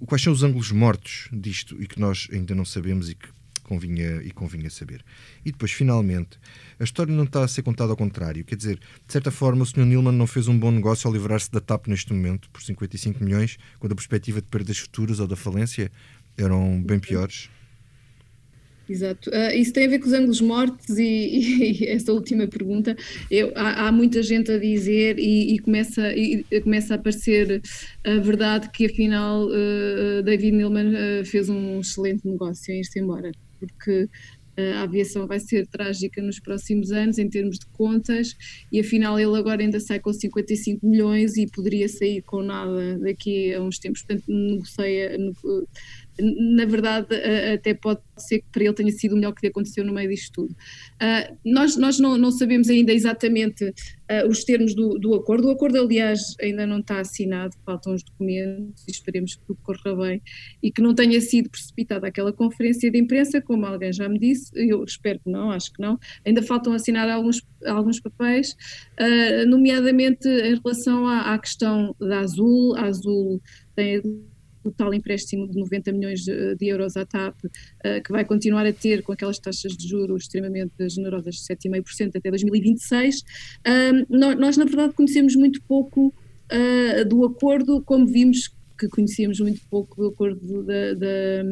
[0.07, 3.29] quais são os ângulos mortos disto e que nós ainda não sabemos e que
[3.67, 5.05] convinha, e convinha saber.
[5.45, 6.39] E depois, finalmente,
[6.79, 8.45] a história não está a ser contada ao contrário.
[8.45, 9.85] Quer dizer, de certa forma, o Sr.
[9.85, 13.59] Nilman não fez um bom negócio ao livrar-se da TAP neste momento, por 55 milhões,
[13.79, 15.91] quando a perspectiva de perdas futuras ou da falência
[16.39, 17.51] eram bem piores.
[18.89, 19.31] Exato.
[19.31, 22.97] Uh, isso tem a ver com os ângulos mortos e, e, e essa última pergunta.
[23.29, 26.03] Eu, há, há, muita gente a dizer e, e começa,
[26.63, 27.61] começa a aparecer
[28.05, 33.33] a verdade que afinal uh, David Nilman uh, fez um excelente negócio em ir-se embora
[33.59, 34.09] porque
[34.57, 38.35] eh, a aviação vai ser trágica nos próximos anos em termos de contas
[38.73, 43.53] e afinal ele agora ainda sai com 55 milhões e poderia sair com nada daqui
[43.53, 45.17] a uns tempos, portanto negocia,
[46.19, 47.15] na verdade,
[47.55, 50.09] até pode ser que para ele tenha sido o melhor que lhe aconteceu no meio
[50.09, 50.53] disto tudo.
[50.53, 55.49] Uh, nós nós não, não, sabemos ainda exatamente uh, os termos do, do, acordo.
[55.49, 59.97] O acordo, aliás, ainda não está assinado, faltam os documentos e esperemos que tudo corra
[59.97, 60.23] bem
[60.63, 64.51] e que não tenha sido precipitada aquela conferência de imprensa, como alguém já me disse.
[64.55, 65.99] Eu espero que não, acho que não.
[66.25, 68.57] Ainda faltam assinar alguns, alguns papéis,
[69.01, 72.75] uh, nomeadamente em relação à, à questão da Azul.
[72.77, 73.41] A Azul
[73.75, 74.01] tem
[74.69, 78.73] o tal empréstimo de 90 milhões de, euros à TAP, uh, que vai continuar a
[78.73, 83.21] ter com aquelas taxas de juros extremamente generosas, 7,5% até 2026.
[83.21, 83.25] Uh,
[84.09, 89.97] nós, na verdade, conhecemos muito pouco uh, do acordo, como vimos que conhecíamos muito pouco
[89.97, 91.45] do acordo da, da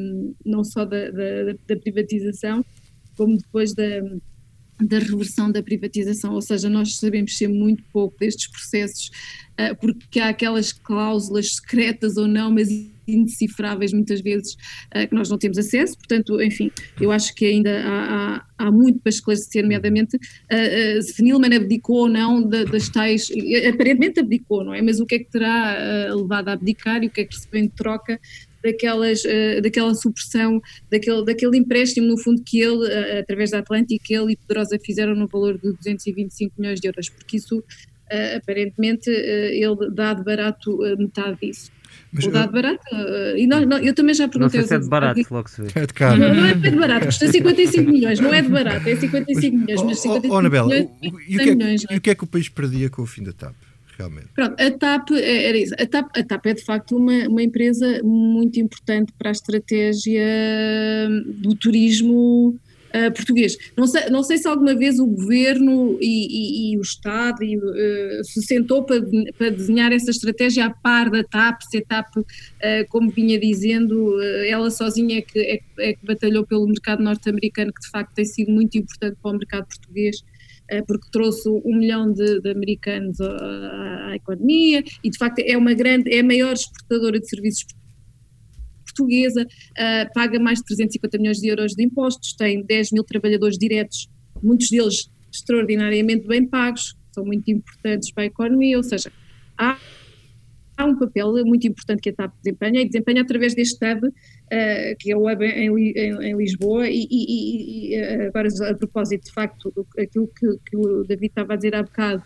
[0.45, 2.63] não só da, da, da privatização,
[3.17, 4.03] como depois da
[4.81, 9.09] da reversão da privatização, ou seja, nós sabemos ser muito pouco destes processos,
[9.53, 12.69] uh, porque há aquelas cláusulas secretas ou não, mas
[13.07, 14.55] indecifráveis muitas vezes,
[14.95, 18.71] uh, que nós não temos acesso, portanto, enfim, eu acho que ainda há, há, há
[18.71, 23.29] muito para esclarecer, nomeadamente uh, se Nilman abdicou ou não das tais,
[23.69, 24.83] aparentemente abdicou, não é?
[24.83, 27.63] Mas o que é que terá levado a abdicar e o que é que recebeu
[27.63, 28.21] em troca
[28.65, 34.15] daquelas, uh, daquela supressão, daquele, daquele empréstimo, no fundo, que ele, uh, através da Atlântica,
[34.15, 39.11] ele e Pedrosa fizeram no valor de 225 milhões de euros, porque isso, uh, aparentemente,
[39.11, 41.71] ele dá de barato metade disso.
[42.15, 42.85] Mas, o dá de barato.
[43.37, 44.61] e nós, não, eu também já perguntei.
[44.61, 45.69] Não sei se é de barato, logo se vê.
[45.75, 46.19] É de caro.
[46.19, 49.67] Não, não é de barato, custa 55 milhões, não é de barato, é 55 mas,
[49.67, 52.01] milhões, mas 55 oh, oh, Anabela, milhões, o, e, o que é, milhões, e o
[52.01, 53.55] que é que o país perdia com o fim da TAP?
[53.97, 54.27] realmente.
[54.35, 55.75] Pronto, a TAP, é, era isso.
[55.79, 60.27] A TAP, a TAP é de facto uma, uma empresa muito importante para a estratégia
[61.39, 62.59] do turismo
[62.95, 63.57] uh, português.
[63.77, 67.57] Não sei, não sei se alguma vez o governo e, e, e o Estado e,
[67.57, 69.03] uh, se sentou para,
[69.37, 72.25] para desenhar essa estratégia a par da TAP, se a TAP, uh,
[72.89, 77.81] como vinha dizendo, ela sozinha é que, é, é que batalhou pelo mercado norte-americano, que
[77.81, 80.23] de facto tem sido muito importante para o mercado português
[80.87, 85.75] porque trouxe um milhão de, de americanos à, à, economia e de facto é uma
[85.75, 87.67] grande, é a maior exportadora de serviços
[88.95, 93.59] portuguesa, uh, paga mais de 350 milhões de euros de impostos, tem 10 mil trabalhadores
[93.59, 94.09] diretos,
[94.43, 99.13] muitos deles extraordinariamente bem pagos, são muito importantes para a economia, ou seja,
[99.59, 99.79] há
[100.77, 104.13] há um papel muito importante que a TAP desempenha e desempenha através deste hub, uh,
[104.99, 109.25] que é o hub em, em, em Lisboa, e, e, e, eh, agora a propósito,
[109.25, 112.23] de facto, aquilo que, que, o David estava a dizer há bocado,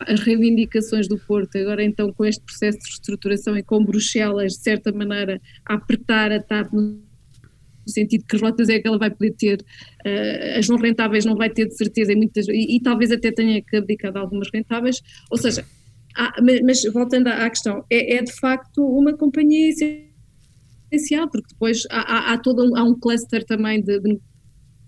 [0.00, 4.62] as reivindicações do Porto, agora então com este processo de reestruturação e com Bruxelas, de
[4.62, 7.00] certa maneira, a apertar a TAP no
[7.86, 11.48] sentido que rotas é que ela vai poder ter, uh, as não rentáveis não vai
[11.48, 15.00] ter de certeza, e, muitas, e, e talvez até tenha que abdicar de algumas rentáveis,
[15.30, 15.64] ou seja,
[16.16, 19.70] ah, mas, mas, voltando à questão, é, é, de facto uma companhia
[20.90, 24.18] essencial, porque depois há, há, há todo um, há um cluster também de, de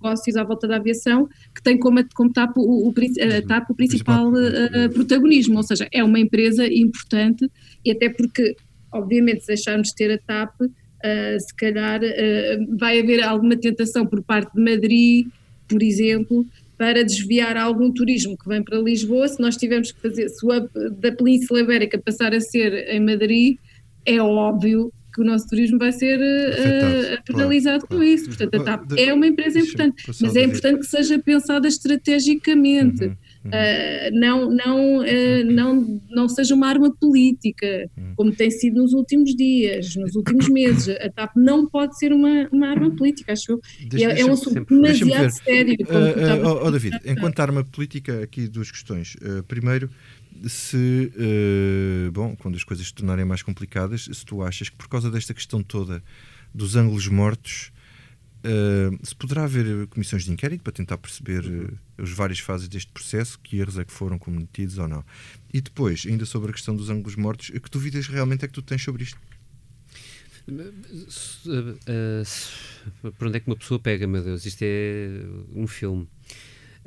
[0.01, 3.75] negócios à volta da aviação, que tem como, como TAP, o, o, a TAP o
[3.75, 7.51] principal uh, protagonismo, ou seja, é uma empresa importante
[7.85, 8.57] e até porque,
[8.93, 10.69] obviamente, se deixarmos de ter a TAP, uh,
[11.39, 15.27] se calhar uh, vai haver alguma tentação por parte de Madrid,
[15.69, 20.29] por exemplo, para desviar algum turismo que vem para Lisboa, se nós tivermos que fazer,
[20.29, 23.59] se o da Península Ibérica passar a ser em Madrid,
[24.07, 28.05] é óbvio que o nosso turismo vai ser uh, penalizado claro, com claro.
[28.05, 28.27] isso.
[28.27, 33.05] Portanto, a TAP é uma empresa importante, mas é importante que seja pensada estrategicamente.
[33.05, 33.16] Uhum.
[33.49, 38.12] Uh, não, não, uh, não, não seja uma arma política, uhum.
[38.16, 40.88] como tem sido nos últimos dias, nos últimos meses.
[41.01, 43.61] A TAP não pode ser uma, uma arma política, acho eu.
[43.88, 45.77] Deixa, é, é um assunto demasiado sério.
[45.81, 49.16] Uh, uh, oh, David, enquanto arma política, aqui duas questões.
[49.47, 49.88] primeiro,
[50.46, 54.88] se, uh, bom, quando as coisas se tornarem mais complicadas, se tu achas que por
[54.88, 56.03] causa desta questão toda
[56.55, 57.72] dos ângulos mortos,
[58.44, 62.92] uh, se poderá haver comissões de inquérito para tentar perceber uh, as várias fases deste
[62.92, 65.05] processo, que erros é que foram cometidos ou não.
[65.53, 68.62] E depois, ainda sobre a questão dos ângulos mortos, que dúvidas realmente é que tu
[68.62, 69.18] tens sobre isto?
[73.18, 74.46] por onde é que uma pessoa pega, meu Deus?
[74.46, 75.20] Isto é
[75.55, 76.09] um filme.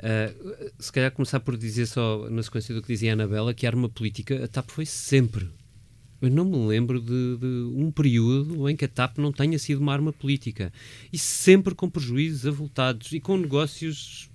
[0.02, 3.64] Uh, se calhar começar por dizer só, na sequência do que dizia a Anabela, que
[3.64, 5.48] a arma política, a TAP foi sempre.
[6.22, 9.80] Eu não me lembro de, de, um período em que a TAP não tenha sido
[9.80, 10.72] uma arma política.
[11.12, 14.30] E sempre com prejuízos avultados e com negócios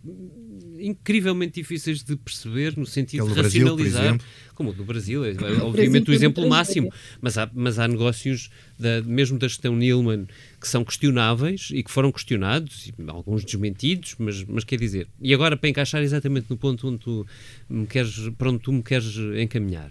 [0.77, 4.03] incrivelmente difíceis de perceber, no sentido de racionalizar.
[4.03, 4.21] Brasil,
[4.53, 6.91] como o do Brasil, é, é obviamente o exemplo máximo.
[7.21, 10.27] Mas há, mas há negócios, da, mesmo da gestão Nilman,
[10.59, 15.07] que são questionáveis e que foram questionados, alguns desmentidos, mas, mas quer dizer.
[15.21, 17.25] E agora, para encaixar exatamente no ponto onde tu
[17.69, 19.89] me queres, para onde tu me queres encaminhar.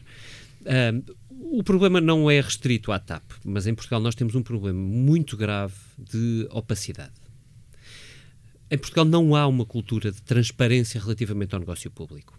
[0.63, 4.79] Uh, o problema não é restrito à TAP, mas em Portugal nós temos um problema
[4.79, 7.15] muito grave de opacidade.
[8.71, 12.39] Em Portugal não há uma cultura de transparência relativamente ao negócio público.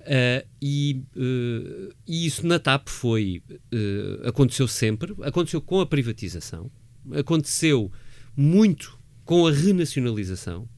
[0.00, 6.70] Uh, e, uh, e, isso na TAP foi uh, aconteceu sempre, aconteceu com a privatização,
[7.12, 7.90] aconteceu
[8.36, 10.68] muito com a renacionalização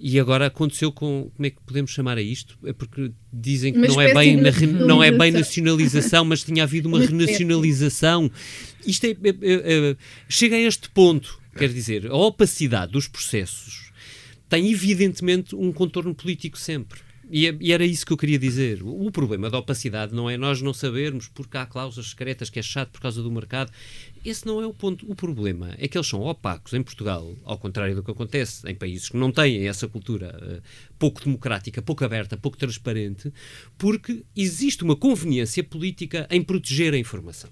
[0.00, 2.58] e agora aconteceu com como é que podemos chamar a isto?
[2.64, 4.50] É porque dizem que não é, bem na,
[4.86, 8.30] não é bem nacionalização, mas tinha havido uma renacionalização.
[8.86, 9.96] Isto é, é, é, é,
[10.28, 13.92] chega a este ponto, quer dizer, a opacidade dos processos
[14.48, 17.00] tem evidentemente um contorno político sempre.
[17.30, 18.80] E, é, e, era isso que eu queria dizer.
[18.82, 22.62] O problema da opacidade não é nós não sabermos porque há cláusulas secretas que é
[22.62, 23.70] chato por causa do mercado.
[24.24, 25.10] Esse não é o ponto.
[25.10, 28.74] O problema é que eles são opacos em Portugal, ao contrário do que acontece em
[28.74, 30.62] países que não têm essa cultura uh,
[30.98, 33.32] pouco democrática, pouco aberta, pouco transparente,
[33.78, 37.50] porque existe uma conveniência política em proteger a informação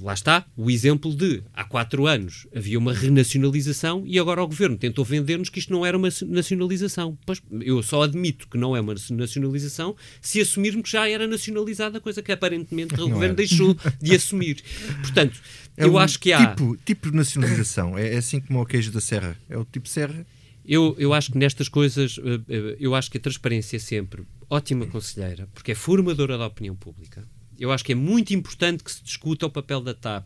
[0.00, 4.76] lá está o exemplo de há quatro anos havia uma renacionalização e agora o governo
[4.76, 7.18] tentou vender-nos que isto não era uma nacionalização.
[7.26, 12.00] Pois eu só admito que não é uma nacionalização se assumirmos que já era nacionalizada,
[12.00, 13.34] coisa que aparentemente o governo era.
[13.34, 14.62] deixou de assumir.
[15.00, 15.40] Portanto,
[15.76, 16.54] é eu um acho que há.
[16.54, 19.36] Tipo, tipo de nacionalização, é, é assim como o queijo da Serra.
[19.48, 20.26] É o tipo Serra.
[20.64, 24.22] Eu, eu acho que nestas coisas, eh, eh, eu acho que a transparência é sempre
[24.48, 27.26] ótima conselheira, porque é formadora da opinião pública
[27.60, 30.24] eu acho que é muito importante que se discuta o papel da TAP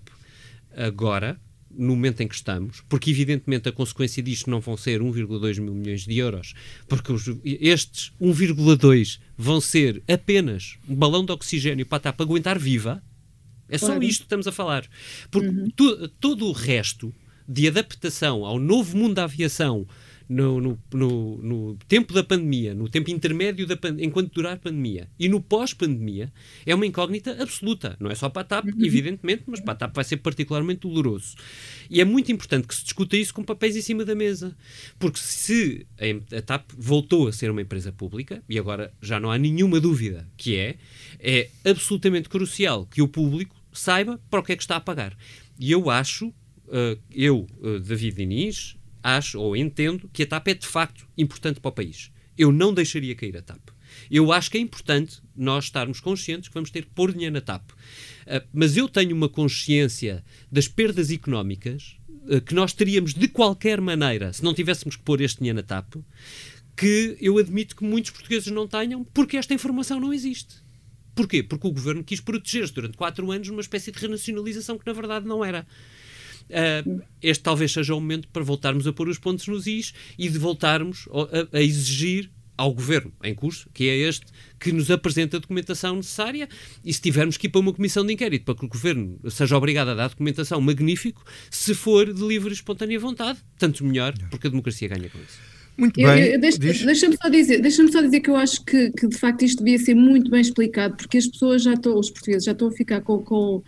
[0.76, 5.60] agora, no momento em que estamos, porque evidentemente a consequência disto não vão ser 1,2
[5.60, 6.54] mil milhões de euros,
[6.88, 12.56] porque os, estes 1,2 vão ser apenas um balão de oxigênio para a TAP aguentar
[12.56, 13.02] viva.
[13.68, 14.86] É só isto que estamos a falar.
[15.30, 15.68] Porque uhum.
[15.74, 17.12] tu, todo o resto
[17.48, 19.86] de adaptação ao novo mundo da aviação,
[20.28, 25.08] no, no, no, no, tempo da pandemia, no tempo intermédio da enquanto durar a pandemia
[25.18, 26.32] e no pós-pandemia,
[26.64, 27.96] é uma incógnita absoluta.
[28.00, 28.84] Não é só para a TAP, uhum.
[28.84, 31.36] evidentemente, mas para a TAP vai ser particularmente doloroso.
[31.90, 34.56] E é muito importante que se discuta isso com papéis em cima da mesa.
[34.98, 35.86] Porque se
[36.36, 40.26] a TAP voltou a ser uma empresa pública, e agora já não há nenhuma dúvida
[40.36, 40.76] que é,
[41.20, 45.16] é absolutamente crucial que o público saiba para o que é que está a pagar.
[45.58, 50.54] E eu acho, uh, eu, uh, David Diniz, acho ou entendo que a TAP é
[50.54, 52.10] de facto importante para o país.
[52.36, 53.68] Eu não deixaria cair a TAP.
[54.10, 57.40] Eu acho que é importante nós estarmos conscientes que vamos ter que pôr dinheiro na
[57.40, 57.70] TAP.
[57.70, 63.80] Uh, mas eu tenho uma consciência das perdas económicas uh, que nós teríamos de qualquer
[63.80, 65.96] maneira se não tivéssemos que pôr este dinheiro na TAP,
[66.76, 70.64] que eu admito que muitos portugueses não tenham, porque esta informação não existe.
[71.14, 71.42] Porquê?
[71.44, 75.26] Porque o governo quis proteger-se durante quatro anos numa espécie de renacionalização que na verdade
[75.26, 75.64] não era.
[76.50, 80.28] Uh, este talvez seja o momento para voltarmos a pôr os pontos nos is e
[80.28, 81.08] de voltarmos
[81.52, 84.26] a, a exigir ao governo em curso, que é este
[84.60, 86.48] que nos apresenta a documentação necessária,
[86.84, 89.56] e se tivermos que ir para uma comissão de inquérito para que o governo seja
[89.56, 94.46] obrigado a dar documentação, magnífico, se for de livre e espontânea vontade, tanto melhor, porque
[94.46, 95.54] a democracia ganha com isso.
[95.76, 96.38] Muito bem.
[96.38, 99.78] Deixa-me só, dizer, deixa só dizer que eu acho que, que, de facto isto devia
[99.78, 103.00] ser muito bem explicado, porque as pessoas já estão, os portugueses já estão a ficar
[103.00, 103.60] com, com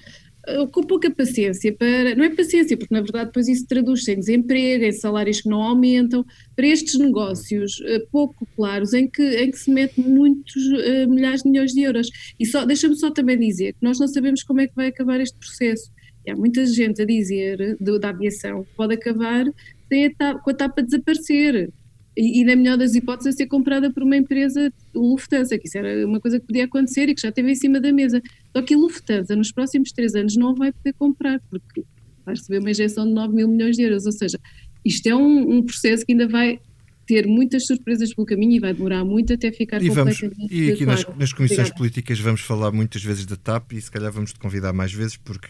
[0.72, 2.14] com pouca paciência para.
[2.14, 5.62] Não é paciência, porque na verdade depois isso traduz-se em desemprego, em salários que não
[5.62, 11.08] aumentam, para estes negócios uh, pouco claros em que, em que se mete muitos uh,
[11.08, 12.08] milhares de milhões de euros.
[12.38, 15.20] E só deixa-me só também dizer que nós não sabemos como é que vai acabar
[15.20, 15.90] este processo.
[16.24, 19.46] E há muita gente a dizer do, da aviação que pode acabar
[19.88, 21.70] sem a TAP, com a desaparecer
[22.16, 26.06] e, e, na melhor das hipóteses, ser comprada por uma empresa, Lufthansa, que isso era
[26.06, 28.22] uma coisa que podia acontecer e que já esteve em cima da mesa.
[28.56, 31.84] Só que a Lufthansa, nos próximos três anos, não vai poder comprar, porque
[32.24, 34.06] vai receber uma injeção de 9 mil milhões de euros.
[34.06, 34.40] Ou seja,
[34.82, 36.58] isto é um, um processo que ainda vai
[37.06, 40.86] ter muitas surpresas pelo caminho e vai demorar muito até ficar e vamos, E aqui
[40.86, 41.06] claro.
[41.08, 41.76] nas, nas comissões Obrigada.
[41.76, 45.16] políticas vamos falar muitas vezes da TAP e se calhar vamos te convidar mais vezes
[45.18, 45.48] porque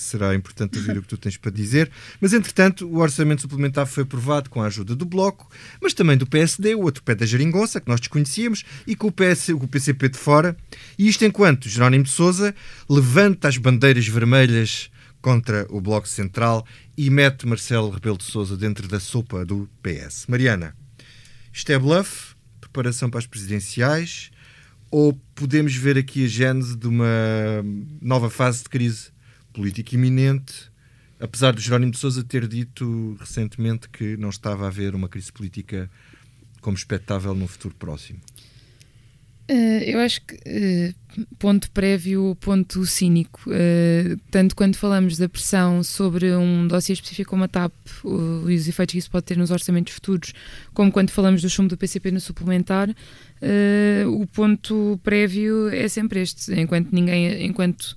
[0.00, 1.90] será importante ouvir o que tu tens para dizer.
[2.20, 6.26] Mas, entretanto, o orçamento suplementar foi aprovado com a ajuda do Bloco, mas também do
[6.26, 9.68] PSD, o outro pé da geringonça, que nós desconhecíamos, e com o, PS, com o
[9.68, 10.56] PCP de fora.
[10.98, 12.54] E isto enquanto Jerónimo de Sousa
[12.88, 18.86] levanta as bandeiras vermelhas contra o Bloco Central e mete Marcelo Rebelo de Sousa dentro
[18.88, 20.26] da sopa do PS.
[20.28, 20.74] Mariana,
[21.52, 22.34] isto é bluff?
[22.60, 24.30] Preparação para as presidenciais?
[24.90, 27.06] Ou podemos ver aqui a gênese de uma
[28.00, 29.10] nova fase de crise
[29.52, 30.70] política iminente,
[31.20, 35.32] apesar de Jerónimo de Sousa ter dito recentemente que não estava a haver uma crise
[35.32, 35.90] política
[36.60, 38.20] como expectável no futuro próximo.
[39.50, 43.40] Uh, eu acho que uh, ponto prévio, ponto cínico.
[43.46, 47.72] Uh, tanto quando falamos da pressão sobre um dossiê específico como a TAP
[48.04, 50.34] e os efeitos que isso pode ter nos orçamentos futuros,
[50.74, 52.94] como quando falamos do chumbo do PCP no suplementar,
[54.06, 56.52] o ponto prévio é sempre este.
[56.52, 57.96] Enquanto ninguém, enquanto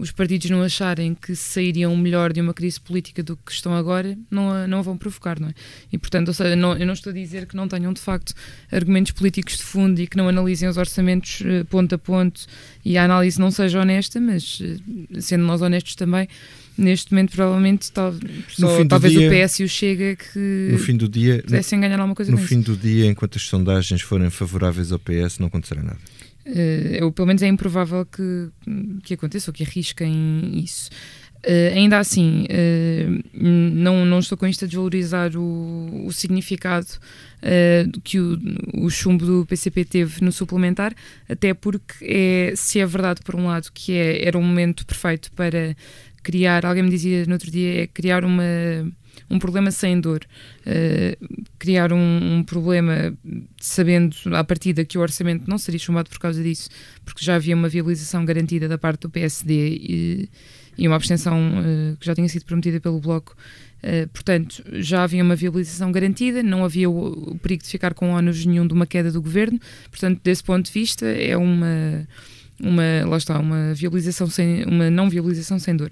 [0.00, 4.16] os partidos não acharem que sairiam melhor de uma crise política do que estão agora,
[4.30, 5.54] não, não vão provocar, não é?
[5.92, 8.32] E, portanto, ou seja, não, eu não estou a dizer que não tenham, de facto,
[8.72, 12.46] argumentos políticos de fundo e que não analisem os orçamentos uh, ponto a ponto
[12.82, 16.26] e a análise não seja honesta, mas, uh, sendo nós honestos também,
[16.76, 18.14] neste momento, provavelmente, tal,
[18.48, 21.98] só, talvez dia, o PS e o Chega que no fim do dia, pudessem ganhar
[21.98, 22.72] alguma coisa No fim isso.
[22.72, 25.98] do dia, enquanto as sondagens forem favoráveis ao PS, não acontecerá nada.
[26.46, 28.48] Uh, pelo menos é improvável que,
[29.04, 30.90] que aconteça ou que arrisquem isso.
[31.42, 38.00] Uh, ainda assim, uh, não, não estou com isto a desvalorizar o, o significado uh,
[38.02, 38.38] que o,
[38.74, 40.94] o, chumbo do PCP teve no suplementar,
[41.26, 45.32] até porque é, se é verdade, por um lado, que é, era um momento perfeito
[45.32, 45.74] para
[46.22, 48.44] criar, alguém me dizia no outro dia, é criar uma
[49.28, 50.26] um problema sem dor.
[51.58, 53.16] Criar um, um, problema
[53.60, 56.68] sabendo à partida que o orçamento não seria chumbado por causa disso,
[57.04, 60.28] porque já havia uma viabilização garantida da parte do PSD e,
[60.76, 63.36] e uma abstenção uh, que já tinha sido prometida pelo Bloco.
[63.82, 68.10] Uh, portanto, já havia uma viabilização garantida, não havia o, o perigo de ficar com
[68.10, 69.58] ônus nenhum de uma queda do governo.
[69.90, 72.06] Portanto, desse ponto de vista, é uma
[72.62, 75.90] uma, lá está, uma viabilização sem, uma não viabilização sem dor.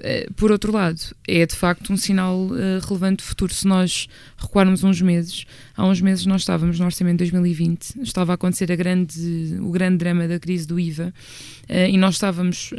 [0.00, 3.54] Eh, por outro lado, é de facto um sinal uh, relevante de futuro.
[3.54, 8.32] Se nós recuarmos uns meses, há uns meses nós estávamos no orçamento de 2020, estava
[8.32, 11.14] a acontecer a grande, o grande drama da crise do IVA
[11.70, 12.72] uh, e nós estávamos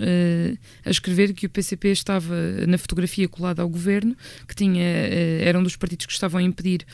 [0.85, 2.35] a escrever que o PCP estava
[2.67, 4.15] na fotografia colada ao governo,
[4.47, 6.85] que tinha, era um dos partidos que estavam a impedir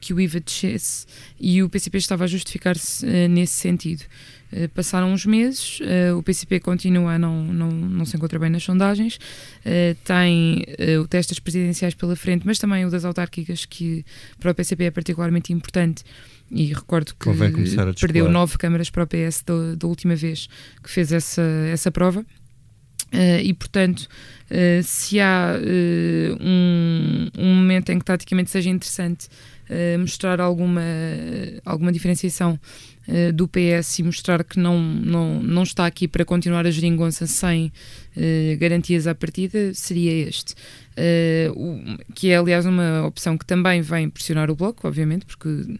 [0.00, 1.06] que o IVA descesse
[1.38, 4.04] e o PCP estava a justificar-se nesse sentido.
[4.52, 8.50] Eh, passaram uns meses, uh, o PCP continua a não, não, não se encontra bem
[8.50, 10.66] nas sondagens, uh, tem
[11.00, 14.04] o teste das presidenciais pela frente, mas também o das autárquicas, que
[14.38, 16.02] para o PCP é particularmente importante.
[16.50, 17.30] E recordo que
[18.00, 20.48] perdeu nove câmaras para o PS da, da última vez
[20.82, 22.26] que fez essa, essa prova.
[23.12, 24.08] Uh, e, portanto,
[24.50, 29.28] uh, se há uh, um, um, momento em que taticamente seja interessante
[30.00, 30.82] mostrar alguma,
[31.64, 32.58] alguma diferenciação
[33.32, 37.72] do PS e mostrar que não, não, não está aqui para continuar a geringonça sem
[38.58, 40.56] garantias à partida, seria este.
[41.54, 41.78] O,
[42.16, 45.78] que é, aliás, uma opção que também vem pressionar o Bloco, obviamente, porque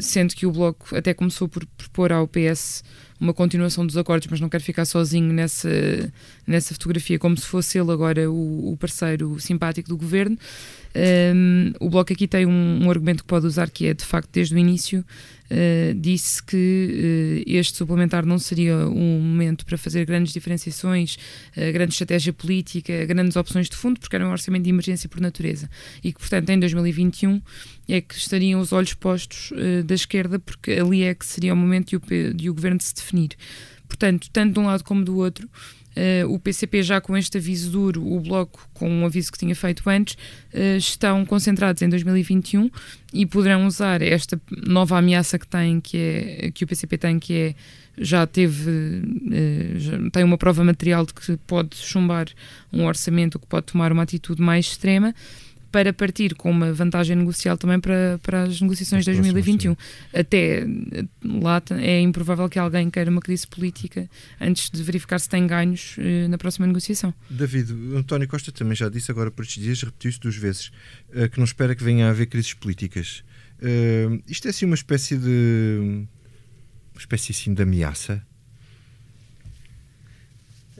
[0.00, 2.82] sendo que o Bloco até começou por propor ao PS
[3.20, 5.68] uma continuação dos acordos, mas não quer ficar sozinho nessa,
[6.46, 10.38] nessa fotografia, como se fosse ele agora o, o parceiro simpático do governo.
[10.94, 14.28] Um, o Bloco aqui tem um, um, argumento que pode usar que é, de facto,
[14.32, 15.04] desde o início,
[15.50, 21.16] uh, disse que uh, este suplementar não seria um momento para fazer grandes diferenciações,
[21.56, 25.20] uh, grande estratégia política, grandes opções de fundo, porque era um orçamento de emergência por
[25.20, 25.70] natureza.
[26.02, 27.40] E que, portanto, em 2021
[27.88, 29.52] é que estariam os olhos postos
[29.84, 32.94] da esquerda, porque ali é que seria o momento de o, de o governo se
[32.94, 33.30] definir.
[33.88, 35.48] Portanto, tanto de um lado como do outro,
[35.90, 39.54] Uh, o PCP já com este aviso duro, o Bloco com um aviso que tinha
[39.56, 40.14] feito antes,
[40.54, 42.70] uh, estão concentrados em 2021
[43.12, 47.34] e poderão usar esta nova ameaça que tem, que, é, que o PCP tem, que
[47.34, 47.54] é
[47.98, 52.28] já teve uh, já tem uma prova material de que pode chumbar
[52.72, 55.12] um orçamento, que pode tomar uma atitude mais extrema
[55.70, 59.76] para partir com uma vantagem negocial também para, para as negociações de 2021.
[60.12, 60.66] Até
[61.24, 64.08] lá é improvável que alguém queira uma crise política
[64.40, 67.14] antes de verificar se tem ganhos eh, na próxima negociação.
[67.28, 70.72] David, António Costa também já disse agora por estes dias, repetiu-se duas vezes,
[71.12, 73.22] eh, que não espera que venha a haver crises políticas.
[73.60, 76.06] Uh, isto é assim uma espécie de.
[76.94, 78.22] uma espécie assim de ameaça?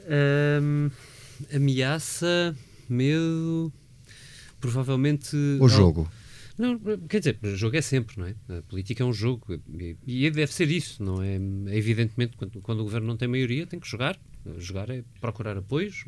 [0.09, 0.89] Um,
[1.53, 2.55] ameaça,
[2.89, 3.71] medo
[4.61, 5.35] provavelmente.
[5.59, 6.09] O jogo.
[6.57, 6.77] Não,
[7.09, 8.35] quer dizer, o jogo é sempre, não é?
[8.59, 11.35] A política é um jogo e, e deve ser isso, não é?
[11.35, 14.19] é evidentemente, quando, quando, o governo não tem maioria, tem que jogar.
[14.57, 16.05] Jogar é procurar apoios,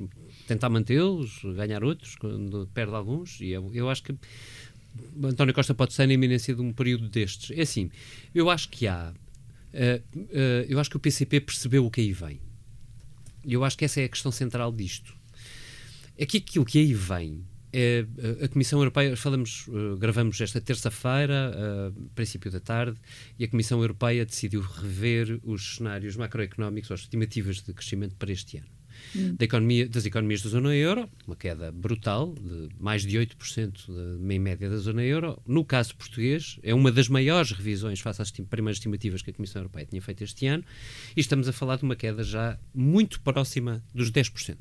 [0.47, 3.39] tentar mantê-los, ganhar outros quando perde alguns.
[3.41, 4.15] E eu, eu acho que
[5.23, 7.57] António Costa pode estar na iminência de um período destes.
[7.57, 7.89] É assim,
[8.33, 9.13] eu acho que há.
[9.73, 12.39] Uh, uh, eu acho que o PCP percebeu o que aí vem.
[13.43, 15.15] E eu acho que essa é a questão central disto.
[16.17, 17.43] É que aquilo que aí vem
[17.73, 18.05] é,
[18.43, 22.99] a Comissão Europeia, falamos, uh, gravamos esta terça-feira, uh, princípio da tarde,
[23.39, 28.57] e a Comissão Europeia decidiu rever os cenários macroeconómicos, as estimativas de crescimento para este
[28.57, 28.67] ano.
[29.15, 29.35] Hum.
[29.35, 34.33] Da economia, das economias da zona euro, uma queda brutal, de mais de 8% de,
[34.33, 35.41] em média da zona euro.
[35.47, 39.61] No caso português, é uma das maiores revisões face às primeiras estimativas que a Comissão
[39.61, 40.63] Europeia tinha feito este ano,
[41.17, 44.57] e estamos a falar de uma queda já muito próxima dos 10%.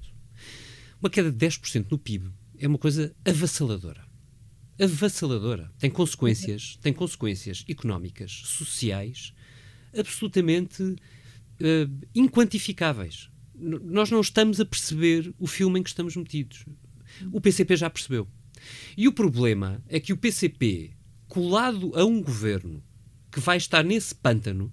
[1.01, 2.31] Uma queda de 10% no PIB
[2.63, 4.07] é uma coisa avassaladora.
[4.81, 5.73] Avassaladora.
[5.79, 9.35] Tem consequências, tem consequências económicas, sociais,
[9.99, 13.29] absolutamente uh, inquantificáveis.
[13.55, 16.65] N nós não estamos a perceber o filme em que estamos metidos.
[17.33, 18.29] O PCP já percebeu.
[18.97, 20.93] E o problema é que o PCP,
[21.27, 22.81] colado a um governo
[23.33, 24.73] que vai estar nesse pântano,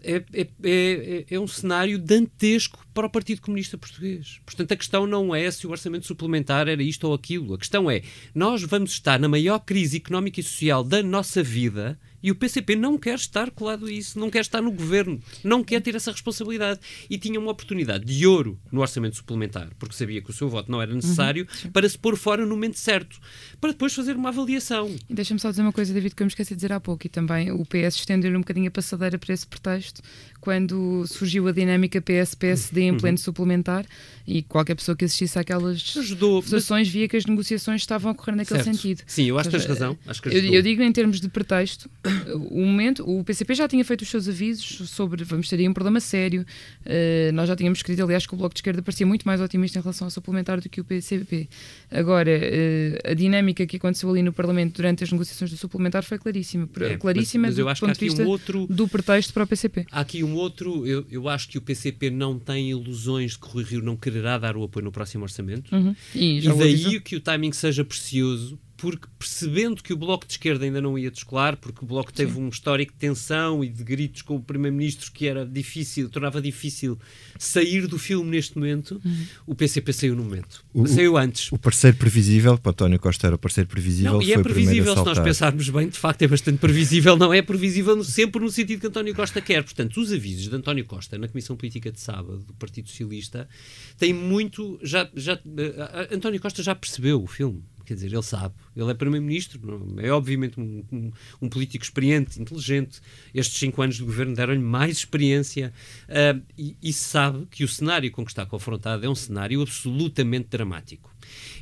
[0.00, 4.40] é, é, é, é, um cenário dantesco para o Partido Comunista Português.
[4.46, 7.54] Portanto, a questão não é se o orçamento suplementar era isto ou aquilo.
[7.54, 8.02] A questão é,
[8.34, 12.74] nós vamos estar na maior crise económica e social da nossa vida e o PCP
[12.74, 16.10] não quer estar colado a isso, não quer estar no governo, não quer ter essa
[16.10, 16.80] responsabilidade.
[17.10, 20.72] E tinha uma oportunidade de ouro no orçamento suplementar, porque sabia que o seu voto
[20.72, 23.20] não era necessário uhum, para se pôr fora no momento certo,
[23.60, 24.96] para depois fazer uma avaliação.
[25.06, 27.06] E deixa-me só dizer uma coisa, David, que eu me esqueci de dizer há pouco,
[27.06, 30.00] e também o PS estendeu-lhe um bocadinho a passadeira para esse pretexto,
[30.44, 32.98] quando surgiu a dinâmica PS-PSD em uhum.
[32.98, 33.24] pleno uhum.
[33.24, 33.86] suplementar,
[34.26, 36.88] e qualquer pessoa que assistisse àquelas Ajudou, votações mas...
[36.88, 38.76] via que as negociações estavam a ocorrer naquele certo.
[38.76, 39.02] sentido.
[39.06, 39.96] Sim, eu acho que tens razão.
[40.06, 41.88] Acho que eu, eu digo em termos de pretexto,
[42.50, 45.72] o momento, o PCP já tinha feito os seus avisos sobre vamos ter aí um
[45.72, 46.44] problema sério.
[46.84, 49.78] Uh, nós já tínhamos escrito, aliás, que o Bloco de Esquerda parecia muito mais otimista
[49.78, 51.48] em relação ao suplementar do que o PCP.
[51.90, 56.18] Agora, uh, a dinâmica que aconteceu ali no Parlamento durante as negociações do suplementar foi
[56.18, 56.68] claríssima.
[56.80, 59.44] É, claríssima mas, mas eu acho do ponto de vista um outro, do pretexto para
[59.44, 59.86] o PCP.
[59.90, 63.46] Há aqui um outro, eu, eu acho que o PCP não tem ilusões de que
[63.46, 65.74] o Rui Rio não quererá dar o apoio no próximo orçamento.
[65.74, 65.94] Uhum.
[66.14, 70.66] E, e daí que o timing seja precioso porque percebendo que o Bloco de Esquerda
[70.66, 72.42] ainda não ia descolar, porque o Bloco teve Sim.
[72.42, 76.98] um histórico de tensão e de gritos com o Primeiro-Ministro que era difícil, tornava difícil
[77.38, 79.26] sair do filme neste momento, uhum.
[79.46, 80.62] o PCP saiu no momento.
[80.74, 81.50] O, saiu antes.
[81.50, 84.12] O parceiro previsível, para António Costa era o parceiro previsível.
[84.12, 87.40] Não, e é previsível, se nós pensarmos bem, de facto é bastante previsível, não é
[87.40, 89.64] previsível sempre no sentido que António Costa quer.
[89.64, 93.48] Portanto, os avisos de António Costa na Comissão Política de sábado do Partido Socialista
[93.96, 94.78] têm muito.
[94.82, 98.54] Já, já, uh, António Costa já percebeu o filme Quer dizer, ele sabe.
[98.74, 99.60] Ele é Primeiro-Ministro,
[99.98, 101.12] é obviamente um, um,
[101.42, 103.00] um, político experiente, inteligente.
[103.34, 105.72] Estes cinco anos de governo deram-lhe mais experiência
[106.08, 110.48] uh, e, e, sabe que o cenário com que está confrontado é um cenário absolutamente
[110.48, 111.14] dramático.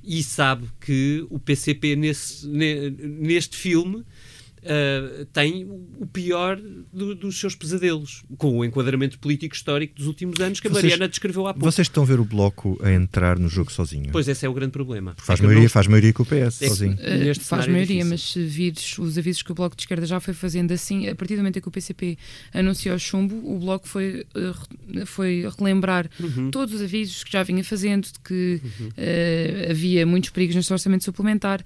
[0.03, 4.05] E sabe que o PCP, nesse, neste filme,
[4.63, 6.61] uh, tem o pior
[6.93, 10.85] do, dos seus pesadelos, com o enquadramento político histórico dos últimos anos que a vocês,
[10.85, 11.71] Mariana descreveu há pouco.
[11.71, 14.11] Vocês estão a ver o Bloco a entrar no jogo sozinho?
[14.13, 15.15] Pois esse é o grande problema.
[15.19, 15.71] Faz, é maioria, não...
[15.71, 16.95] faz maioria com o PS, é, sozinho.
[16.95, 20.35] Uh, faz maioria, mas se vires os avisos que o Bloco de Esquerda já foi
[20.35, 22.19] fazendo assim, a partir do momento em que o PCP
[22.53, 26.51] anunciou o chumbo, o Bloco foi, uh, foi relembrar uhum.
[26.51, 28.89] todos os avisos que já vinha fazendo, de que uhum.
[28.89, 31.63] uh, havia muitos perigos neste orçamento suplementar.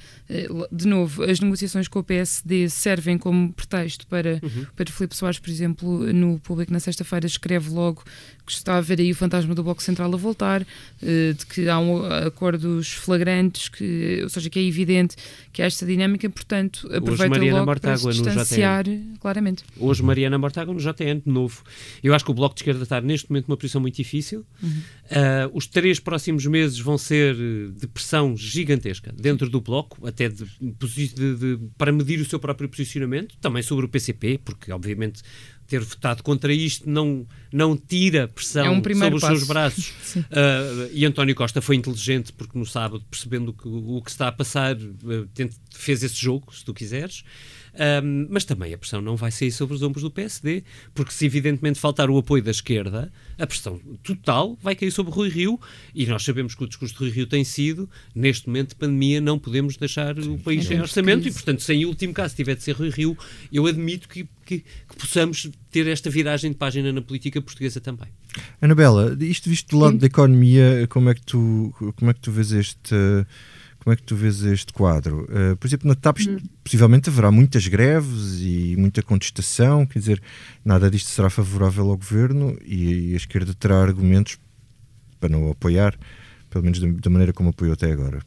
[0.72, 4.64] de novo, as negociações com o PSD servem como pretexto para, uhum.
[4.76, 8.05] para Filipe Soares, por exemplo, no público na sexta-feira, escreve logo
[8.47, 11.68] que está a ver aí o fantasma do Bloco Central a voltar, uh, de que
[11.68, 15.16] há um, acordos flagrantes, que, ou seja, que é evidente
[15.53, 18.84] que há esta dinâmica, portanto, aproveita Hoje, logo para se distanciar
[19.20, 19.64] claramente.
[19.78, 21.64] Hoje, Mariana Mortágua no JN de novo.
[22.05, 24.47] Eu acho que o Bloco de Esquerda está neste momento numa posição muito difícil.
[24.62, 24.70] Uhum.
[24.70, 30.45] Uh, os três próximos meses vão ser de pressão gigantesca dentro do Bloco, até de,
[30.61, 35.22] de, de, para medir o seu próprio posicionamento, também sobre o PCP, porque obviamente
[35.66, 39.89] ter votado contra isto não, não tira pressão é um sobre os seus braços.
[40.16, 44.29] uh, e António Costa foi inteligente porque no sábado, percebendo o que, o que está
[44.29, 45.29] a passar, uh,
[45.74, 47.24] fez esse jogo, se tu quiseres.
[47.79, 50.64] Um, mas também a pressão não vai sair sobre os ombros do PSD,
[50.95, 55.29] porque se evidentemente faltar o apoio da esquerda, a pressão total vai cair sobre Rui
[55.29, 55.61] Rio
[55.95, 59.20] e nós sabemos que o discurso de Rui Rio tem sido, neste momento de pandemia,
[59.20, 62.37] não podemos deixar Sim, o país é sem orçamento e, portanto, sem último caso, se
[62.37, 63.16] tiver de ser Rui Rio,
[63.53, 68.09] eu admito que, que, que possamos ter esta viragem de página na política portuguesa também.
[68.61, 69.99] Anabela, isto visto do lado Sim.
[69.99, 72.95] da economia, como é que tu, como é que tu vês este
[73.87, 75.28] como é que tu vês este quadro?
[75.30, 76.39] Uh, por exemplo, na TAP hum.
[76.64, 80.22] possivelmente haverá muitas greves e muita contestação, quer dizer,
[80.64, 84.39] nada disto será favorável ao governo e, e a esquerda terá argumentos
[85.20, 85.97] para não o apoiar,
[86.51, 88.18] pelo menos da, da maneira como apoiou até agora.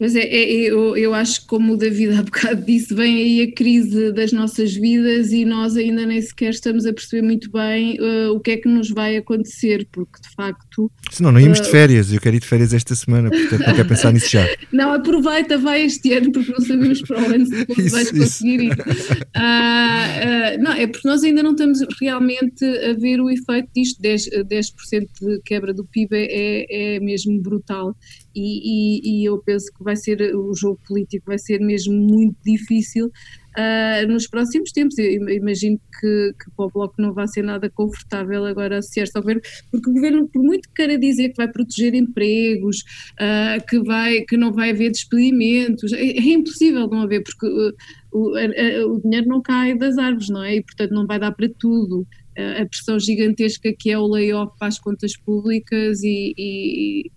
[0.00, 3.42] Mas é, é, eu, eu acho que, como o David há bocado disse, vem aí
[3.42, 7.98] a crise das nossas vidas e nós ainda nem sequer estamos a perceber muito bem
[8.00, 10.90] uh, o que é que nos vai acontecer, porque de facto.
[11.10, 13.74] Senão, não íamos uh, de férias, eu quero ir de férias esta semana, portanto não
[13.74, 14.48] quero pensar nisso já.
[14.72, 18.72] Não, aproveita, vai este ano, porque não sabemos para onde isso, vais conseguir ir.
[18.72, 24.44] Uh, não, é porque nós ainda não estamos realmente a ver o efeito disto, 10%,
[24.44, 24.74] 10
[25.20, 27.94] de quebra do PIB é, é mesmo brutal
[28.34, 32.36] e, e, e, eu penso que vai ser o jogo político vai ser mesmo muito
[32.44, 34.98] difícil uh, nos próximos tempos.
[34.98, 39.22] Eu imagino que, que para o Bloco não vai ser nada confortável agora associar-se ao
[39.22, 42.78] governo, porque o governo, por muito que queira dizer que vai proteger empregos,
[43.14, 47.74] uh, que, vai, que não vai haver despedimentos, é, é impossível não haver, porque uh,
[48.12, 50.56] o, o dinheiro não cai das árvores, não é?
[50.56, 52.06] E portanto não vai dar para tudo
[52.36, 57.10] a pressão gigantesca que é o layoff para as contas públicas e, e,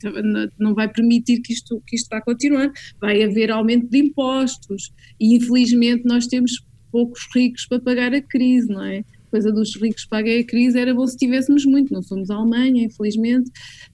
[0.59, 2.71] não vai permitir que isto, que isto vá continuar.
[2.99, 8.67] Vai haver aumento de impostos e infelizmente nós temos poucos ricos para pagar a crise,
[8.67, 9.03] não é?
[9.29, 12.83] coisa dos ricos paguem a crise, era bom se tivéssemos muito, não somos a Alemanha,
[12.83, 13.49] infelizmente,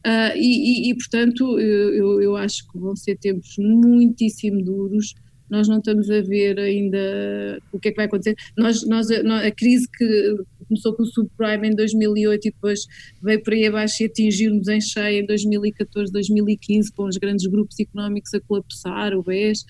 [0.06, 5.16] uh, e, e, e, portanto eu, eu acho que vão ser tempos muitíssimo duros,
[5.50, 8.36] nós não estamos a ver ainda o que é que vai acontecer.
[8.56, 10.36] Nós, nós, a crise que
[10.70, 12.80] começou com o subprime em 2008 e depois
[13.22, 17.78] veio por aí abaixo e atingiu-nos em cheio em 2014, 2015, com os grandes grupos
[17.80, 19.66] económicos a colapsar, o BES.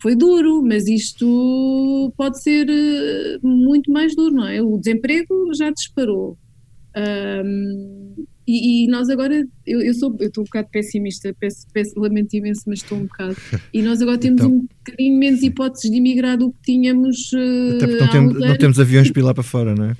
[0.00, 4.60] Foi duro, mas isto pode ser eh, muito mais duro, não é?
[4.60, 6.36] O desemprego já disparou.
[6.96, 11.98] Um, e, e, nós agora, eu, eu sou, eu estou um bocado pessimista, peço, peço,
[11.98, 13.36] lamento imenso, mas estou um bocado.
[13.72, 17.32] E nós agora temos então, um bocadinho menos hipóteses de emigrar do que tínhamos.
[17.32, 19.96] Uh, até porque não, tem, não temos aviões lá para fora, não é?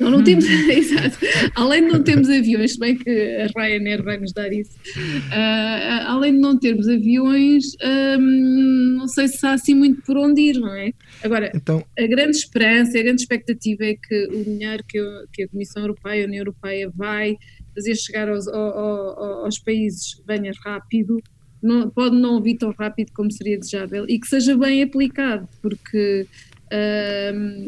[0.00, 1.18] Não, não temos, exato.
[1.54, 6.06] Além de não termos aviões, se bem que a Ryanair vai nos dar isso, uh,
[6.06, 7.64] além de não termos aviões,
[8.18, 10.92] um, não sei se há assim muito por onde ir, não é?
[11.22, 14.98] Agora, então, a grande esperança, a grande expectativa é que o dinheiro que,
[15.32, 17.36] que a Comissão Europeia, a União Europeia vai
[17.74, 21.22] fazer chegar aos, aos, aos países venha rápido,
[21.62, 26.26] não, pode não vir tão rápido como seria desejável e que seja bem aplicado, porque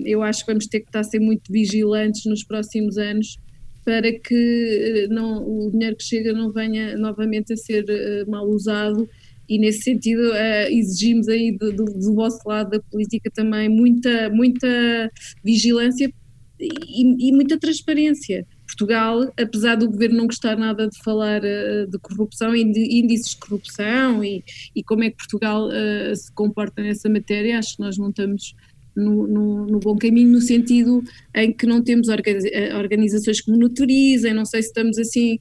[0.04, 3.38] eu acho que vamos ter que estar a ser muito vigilantes nos próximos anos
[3.84, 8.48] para que eh, não, o dinheiro que chega não venha novamente a ser uh, mal
[8.48, 9.08] usado.
[9.48, 14.30] E nesse sentido uh, exigimos aí do, do, do, vosso lado da política também muita,
[14.30, 15.10] muita
[15.44, 16.12] vigilância
[16.60, 18.46] e, e muita transparência.
[18.66, 23.32] Portugal, apesar do governo não gostar nada de falar uh, de corrupção e de índices
[23.32, 24.44] de corrupção e,
[24.76, 25.68] e como é que Portugal
[26.14, 28.54] se comporta nessa matéria, acho que nós não estamos
[28.94, 31.02] no, no, no, bom caminho, no sentido
[31.34, 35.38] em que não temos eh, organizações que monitorizem, não sei se estamos assim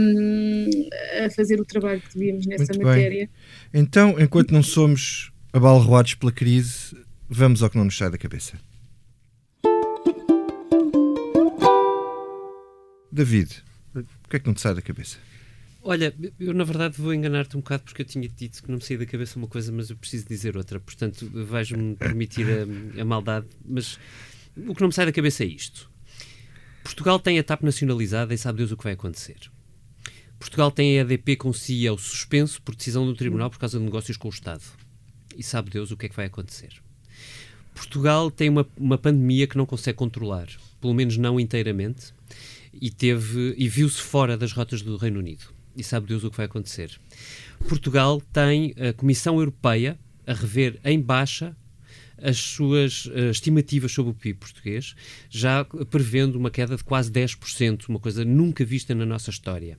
[0.00, 0.70] um,
[1.24, 3.28] a fazer o trabalho que devíamos nessa Muito matéria.
[3.72, 3.82] Bem.
[3.82, 6.96] Então, enquanto não somos abalroados pela crise,
[7.28, 8.54] vamos ao que não nos sai da cabeça.
[13.10, 13.62] David,
[13.94, 15.16] o que é que não te sai da cabeça?
[15.88, 18.82] Olha, eu na verdade vou enganar-te um bocado porque eu tinha dito que não me
[18.82, 20.80] saía da cabeça uma coisa, mas eu preciso dizer outra.
[20.80, 23.46] Portanto, vais-me permitir a, a, maldade.
[23.64, 23.96] Mas
[24.56, 25.88] o que não me sai da cabeça é isto:
[26.82, 29.36] Portugal tem a TAP nacionalizada e sabe Deus o que vai acontecer.
[30.40, 34.16] Portugal tem a EDP com CEO suspenso por decisão do Tribunal por causa de negócios
[34.16, 34.64] com o Estado.
[35.36, 36.82] E sabe Deus o que é que vai acontecer.
[37.72, 40.48] Portugal tem uma, uma pandemia que não consegue controlar,
[40.80, 42.12] pelo menos não inteiramente,
[42.72, 46.36] e teve e viu-se fora das rotas do Reino Unido e sabe Deus o que
[46.36, 46.98] vai acontecer.
[47.68, 51.56] Portugal tem a Comissão Europeia a rever em baixa
[52.18, 54.94] as suas uh, estimativas sobre o PIB português,
[55.28, 59.78] já prevendo uma queda de quase 10%, uma coisa nunca vista na nossa história.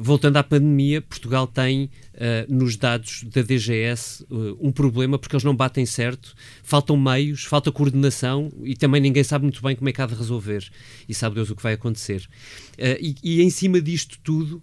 [0.00, 5.42] Voltando à pandemia, Portugal tem uh, nos dados da DGS uh, um problema porque eles
[5.42, 9.92] não batem certo, faltam meios, falta coordenação e também ninguém sabe muito bem como é
[9.92, 10.70] que há de resolver.
[11.08, 12.28] E sabe Deus o que vai acontecer.
[12.74, 14.62] Uh, e, e, em cima disto tudo,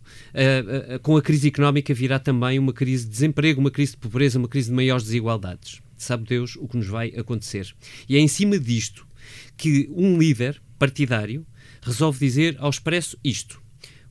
[1.01, 4.47] com a crise económica virá também uma crise de desemprego, uma crise de pobreza, uma
[4.47, 5.81] crise de maiores desigualdades.
[5.97, 7.75] Sabe Deus o que nos vai acontecer.
[8.07, 9.05] E é em cima disto
[9.57, 11.45] que um líder partidário
[11.81, 13.64] resolve dizer ao expresso isto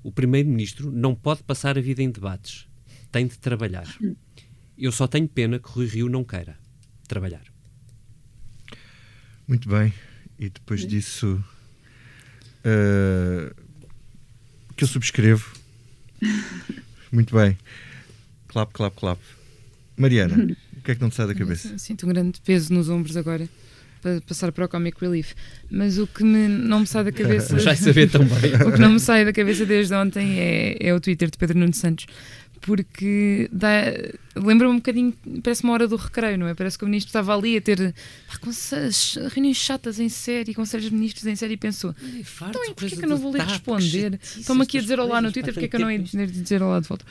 [0.04, 2.68] o primeiro-ministro não pode passar a vida em debates.
[3.10, 3.88] Tem de trabalhar.
[4.76, 6.58] Eu só tenho pena que Rui Rio não queira
[7.08, 7.42] trabalhar.
[9.48, 9.92] Muito bem.
[10.38, 11.42] E depois disso,
[12.60, 13.54] uh,
[14.76, 15.50] que eu subscrevo.
[17.10, 17.56] Muito bem.
[18.48, 19.20] Clap, clap, clap.
[19.96, 21.78] Mariana, o que é que não te sai da cabeça?
[21.78, 23.48] Sinto um grande peso nos ombros agora
[24.04, 25.32] para passar para o Comic Relief.
[25.70, 27.58] Mas o que me, não me sai da cabeça.
[27.58, 28.52] Já saber também.
[28.68, 31.58] o que não me sai da cabeça desde ontem é, é o Twitter de Pedro
[31.58, 32.06] Nuno Santos.
[32.60, 33.50] Porque
[34.36, 36.54] lembra-me um bocadinho, parece uma hora do recreio, não é?
[36.54, 37.94] Parece que o ministro estava ali a ter
[38.28, 38.50] ah, com
[39.34, 43.08] reuniões chatas em série, com sérios ministros em série e pensou: então, porquê que eu
[43.08, 44.18] não vou lhe responder?
[44.22, 46.88] Estão-me aqui a dizer olá no Twitter, porquê que eu não ia dizer olá de
[46.88, 47.04] volta?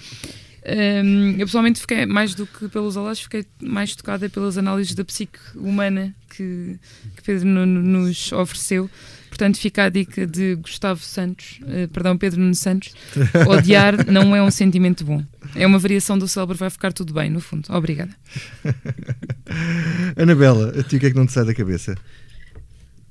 [0.66, 5.04] Um, eu pessoalmente fiquei, mais do que pelos olás, fiquei mais tocada pelas análises da
[5.04, 6.80] psique humana que,
[7.16, 8.90] que Pedro nos ofereceu.
[9.28, 12.94] Portanto, fica a dica de Gustavo Santos, uh, perdão, Pedro Nuno Santos:
[13.50, 15.24] odiar não é um sentimento bom.
[15.56, 17.68] É uma variação do cérebro, vai ficar tudo bem, no fundo.
[17.70, 18.16] Obrigada.
[20.16, 21.96] Anabela, a ti o que é que não te sai da cabeça?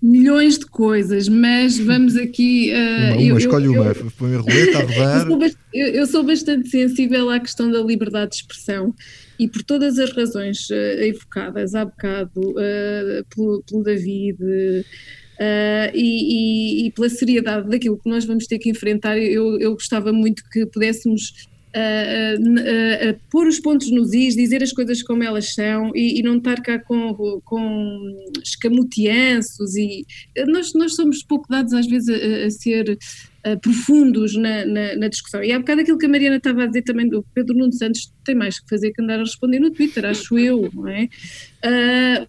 [0.03, 2.73] Milhões de coisas, mas vamos aqui.
[2.73, 5.27] Uh, uma, uma eu, escolhe eu, uma, põe a roleta a rodar.
[5.27, 8.93] Eu sou, eu, eu sou, bastante sensível à questão da liberdade de expressão
[9.39, 14.39] e por todas as razões uh, evocadas há bocado uh, pelo, pelo, David.
[14.43, 19.73] Uh, e, e, e, pela seriedade daquilo que nós vamos ter que enfrentar, eu, eu
[19.73, 25.23] gostava muito que pudéssemos a, a, pôr os pontos nos is, dizer as coisas como
[25.23, 30.05] elas são e, e não estar cá com, com escamoteanços e
[30.47, 32.99] nós, nós somos pouco dados às vezes a, a ser
[33.61, 35.43] profundos na, na, na, discussão.
[35.43, 38.13] E há bocado aquilo que a Mariana estava a dizer também do Pedro Nuno Santos
[38.25, 41.09] tem mais que fazer que andar a responder no Twitter, acho eu, não é?
[41.65, 42.27] Uh,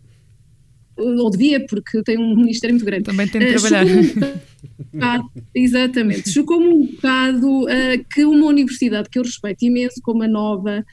[0.95, 3.03] ou devia, porque tem um ministério muito grande.
[3.03, 4.52] Também tem de uh,
[4.99, 5.23] trabalhar.
[5.23, 6.29] Um exatamente.
[6.29, 10.85] Chocou-me um bocado uh, que uma universidade que eu respeito imenso, como a Nova,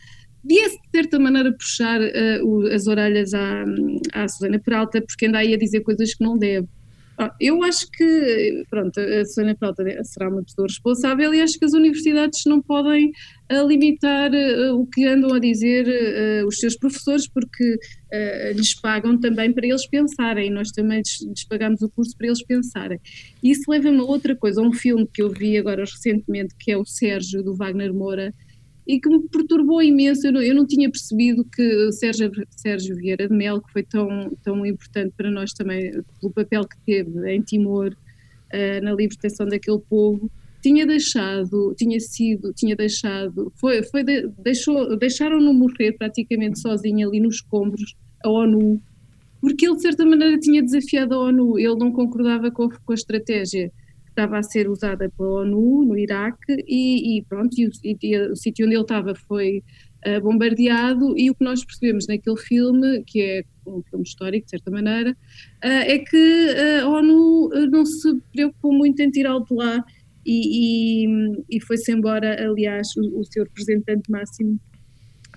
[0.44, 3.64] viesse de certa maneira puxar uh, o, as orelhas à,
[4.12, 6.66] à Susana Peralta, porque anda aí a dizer coisas que não deve.
[7.40, 11.72] Eu acho que, pronto, a Susana Prata será uma pessoa responsável e acho que as
[11.72, 13.12] universidades não podem
[13.52, 17.78] uh, limitar uh, o que andam a dizer uh, os seus professores, porque
[18.54, 22.98] lhes pagam também para eles pensarem, nós também lhes pagamos o curso para eles pensarem.
[23.40, 26.76] Isso leva-me a outra coisa, a um filme que eu vi agora recentemente, que é
[26.76, 28.34] o Sérgio, do Wagner Moura,
[28.90, 30.26] e que me perturbou imenso.
[30.26, 34.36] Eu não, eu não tinha percebido que Sérgio, Sérgio Vieira de Mel, que foi tão,
[34.42, 39.78] tão importante para nós também, pelo papel que teve em Timor, uh, na libertação daquele
[39.78, 40.28] povo,
[40.60, 47.20] tinha deixado, tinha sido, tinha deixado, foi, foi de, deixou, deixaram-no morrer praticamente sozinho ali
[47.20, 48.82] nos escombros, a ONU,
[49.40, 52.94] porque ele de certa maneira tinha desafiado a ONU, ele não concordava com, com a
[52.94, 53.72] estratégia
[54.10, 58.36] estava a ser usada pela ONU no Iraque e, e pronto, e o, e o
[58.36, 59.62] sítio onde ele estava foi
[60.06, 64.50] uh, bombardeado e o que nós percebemos naquele filme, que é um filme histórico de
[64.50, 65.16] certa maneira, uh,
[65.64, 66.48] é que
[66.82, 69.84] a ONU não se preocupou muito em tirá-lo de lá
[70.24, 74.60] e, e, e foi-se embora, aliás, o, o seu representante máximo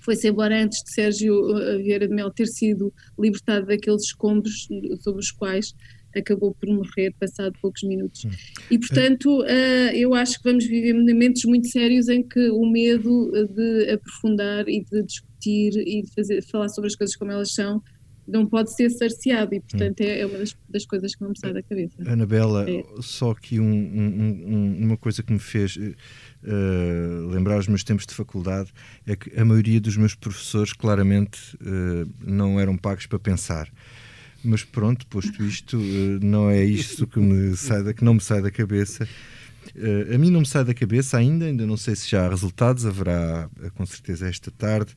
[0.02, 1.34] foi-se embora antes de Sérgio
[1.78, 4.68] Vieira de Mel ter sido libertado daqueles escombros
[5.00, 5.74] sobre os quais
[6.16, 8.24] acabou por morrer passado poucos minutos.
[8.24, 8.30] Hum.
[8.70, 13.30] E, portanto, uh, eu acho que vamos viver momentos muito sérios em que o medo
[13.54, 17.82] de aprofundar e de discutir e de fazer, falar sobre as coisas como elas são
[18.26, 21.38] não pode ser cerceado e, portanto, é, é, uma das, das, coisas que não me
[21.38, 21.96] sai da cabeça.
[22.06, 22.84] Anabela, é.
[23.00, 28.06] só aqui um, um, um, uma coisa que me fez uh, lembrar os meus tempos
[28.06, 28.72] de faculdade
[29.06, 33.70] é que a maioria dos meus professores claramente uh, não eram pagos para pensar.
[34.44, 38.20] Mas pronto, posto isto, uh, não é isto que, me sai da, que não me
[38.20, 39.08] sai da cabeça.
[39.74, 42.28] Uh, a mim não me sai da cabeça ainda, ainda não sei se já há
[42.28, 44.94] resultados, haverá com certeza esta tarde,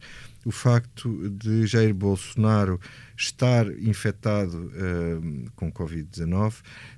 [0.48, 2.80] o facto de Jair Bolsonaro
[3.18, 6.54] estar infectado uh, com Covid-19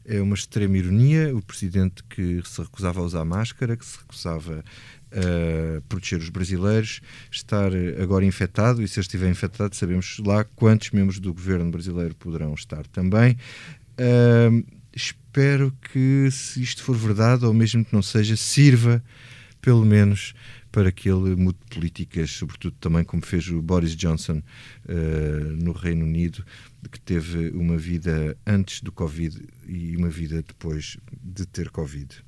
[0.05, 1.35] é uma extrema ironia.
[1.35, 4.63] O presidente que se recusava a usar máscara, que se recusava
[5.11, 7.01] a proteger os brasileiros,
[7.31, 12.53] estar agora infectado, e se estiver infectado, sabemos lá quantos membros do governo brasileiro poderão
[12.53, 13.37] estar também.
[13.99, 19.03] Uh, espero que, se isto for verdade, ou mesmo que não seja, sirva
[19.61, 20.33] pelo menos
[20.71, 24.41] para que ele mude políticas, sobretudo também como fez o Boris Johnson
[24.85, 26.45] uh, no Reino Unido,
[26.91, 32.23] que teve uma vida antes do Covid e uma vida depois de ter Covid.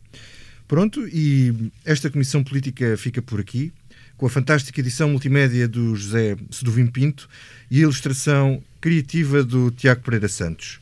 [0.72, 3.74] Pronto, e esta Comissão Política fica por aqui,
[4.16, 7.28] com a fantástica edição multimédia do José Seduvim Pinto
[7.70, 10.80] e a ilustração criativa do Tiago Pereira Santos.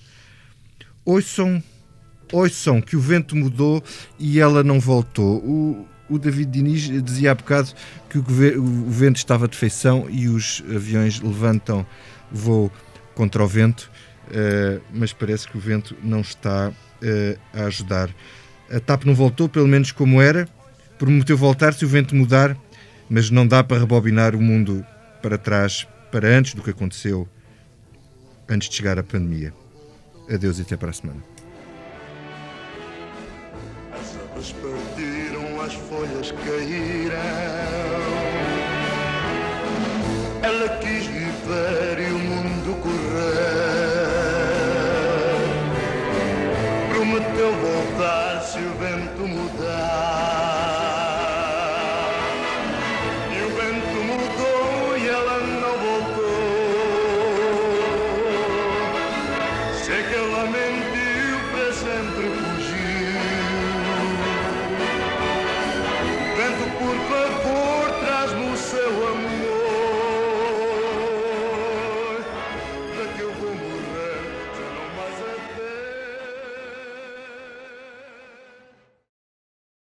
[1.03, 1.63] Ouçam,
[2.31, 3.83] ouçam que o vento mudou
[4.19, 5.37] e ela não voltou.
[5.37, 7.71] O, o David Diniz dizia há bocado
[8.11, 8.21] que o,
[8.61, 11.83] o vento estava de feição e os aviões levantam
[12.31, 12.71] voo
[13.15, 13.89] contra o vento,
[14.27, 18.13] uh, mas parece que o vento não está uh, a ajudar.
[18.71, 20.47] A TAP não voltou, pelo menos como era,
[20.97, 22.55] prometeu voltar se o vento mudar,
[23.09, 24.85] mas não dá para rebobinar o mundo
[25.21, 27.27] para trás, para antes do que aconteceu,
[28.47, 29.53] antes de chegar a pandemia.
[30.31, 31.38] Adeus e até para a semana.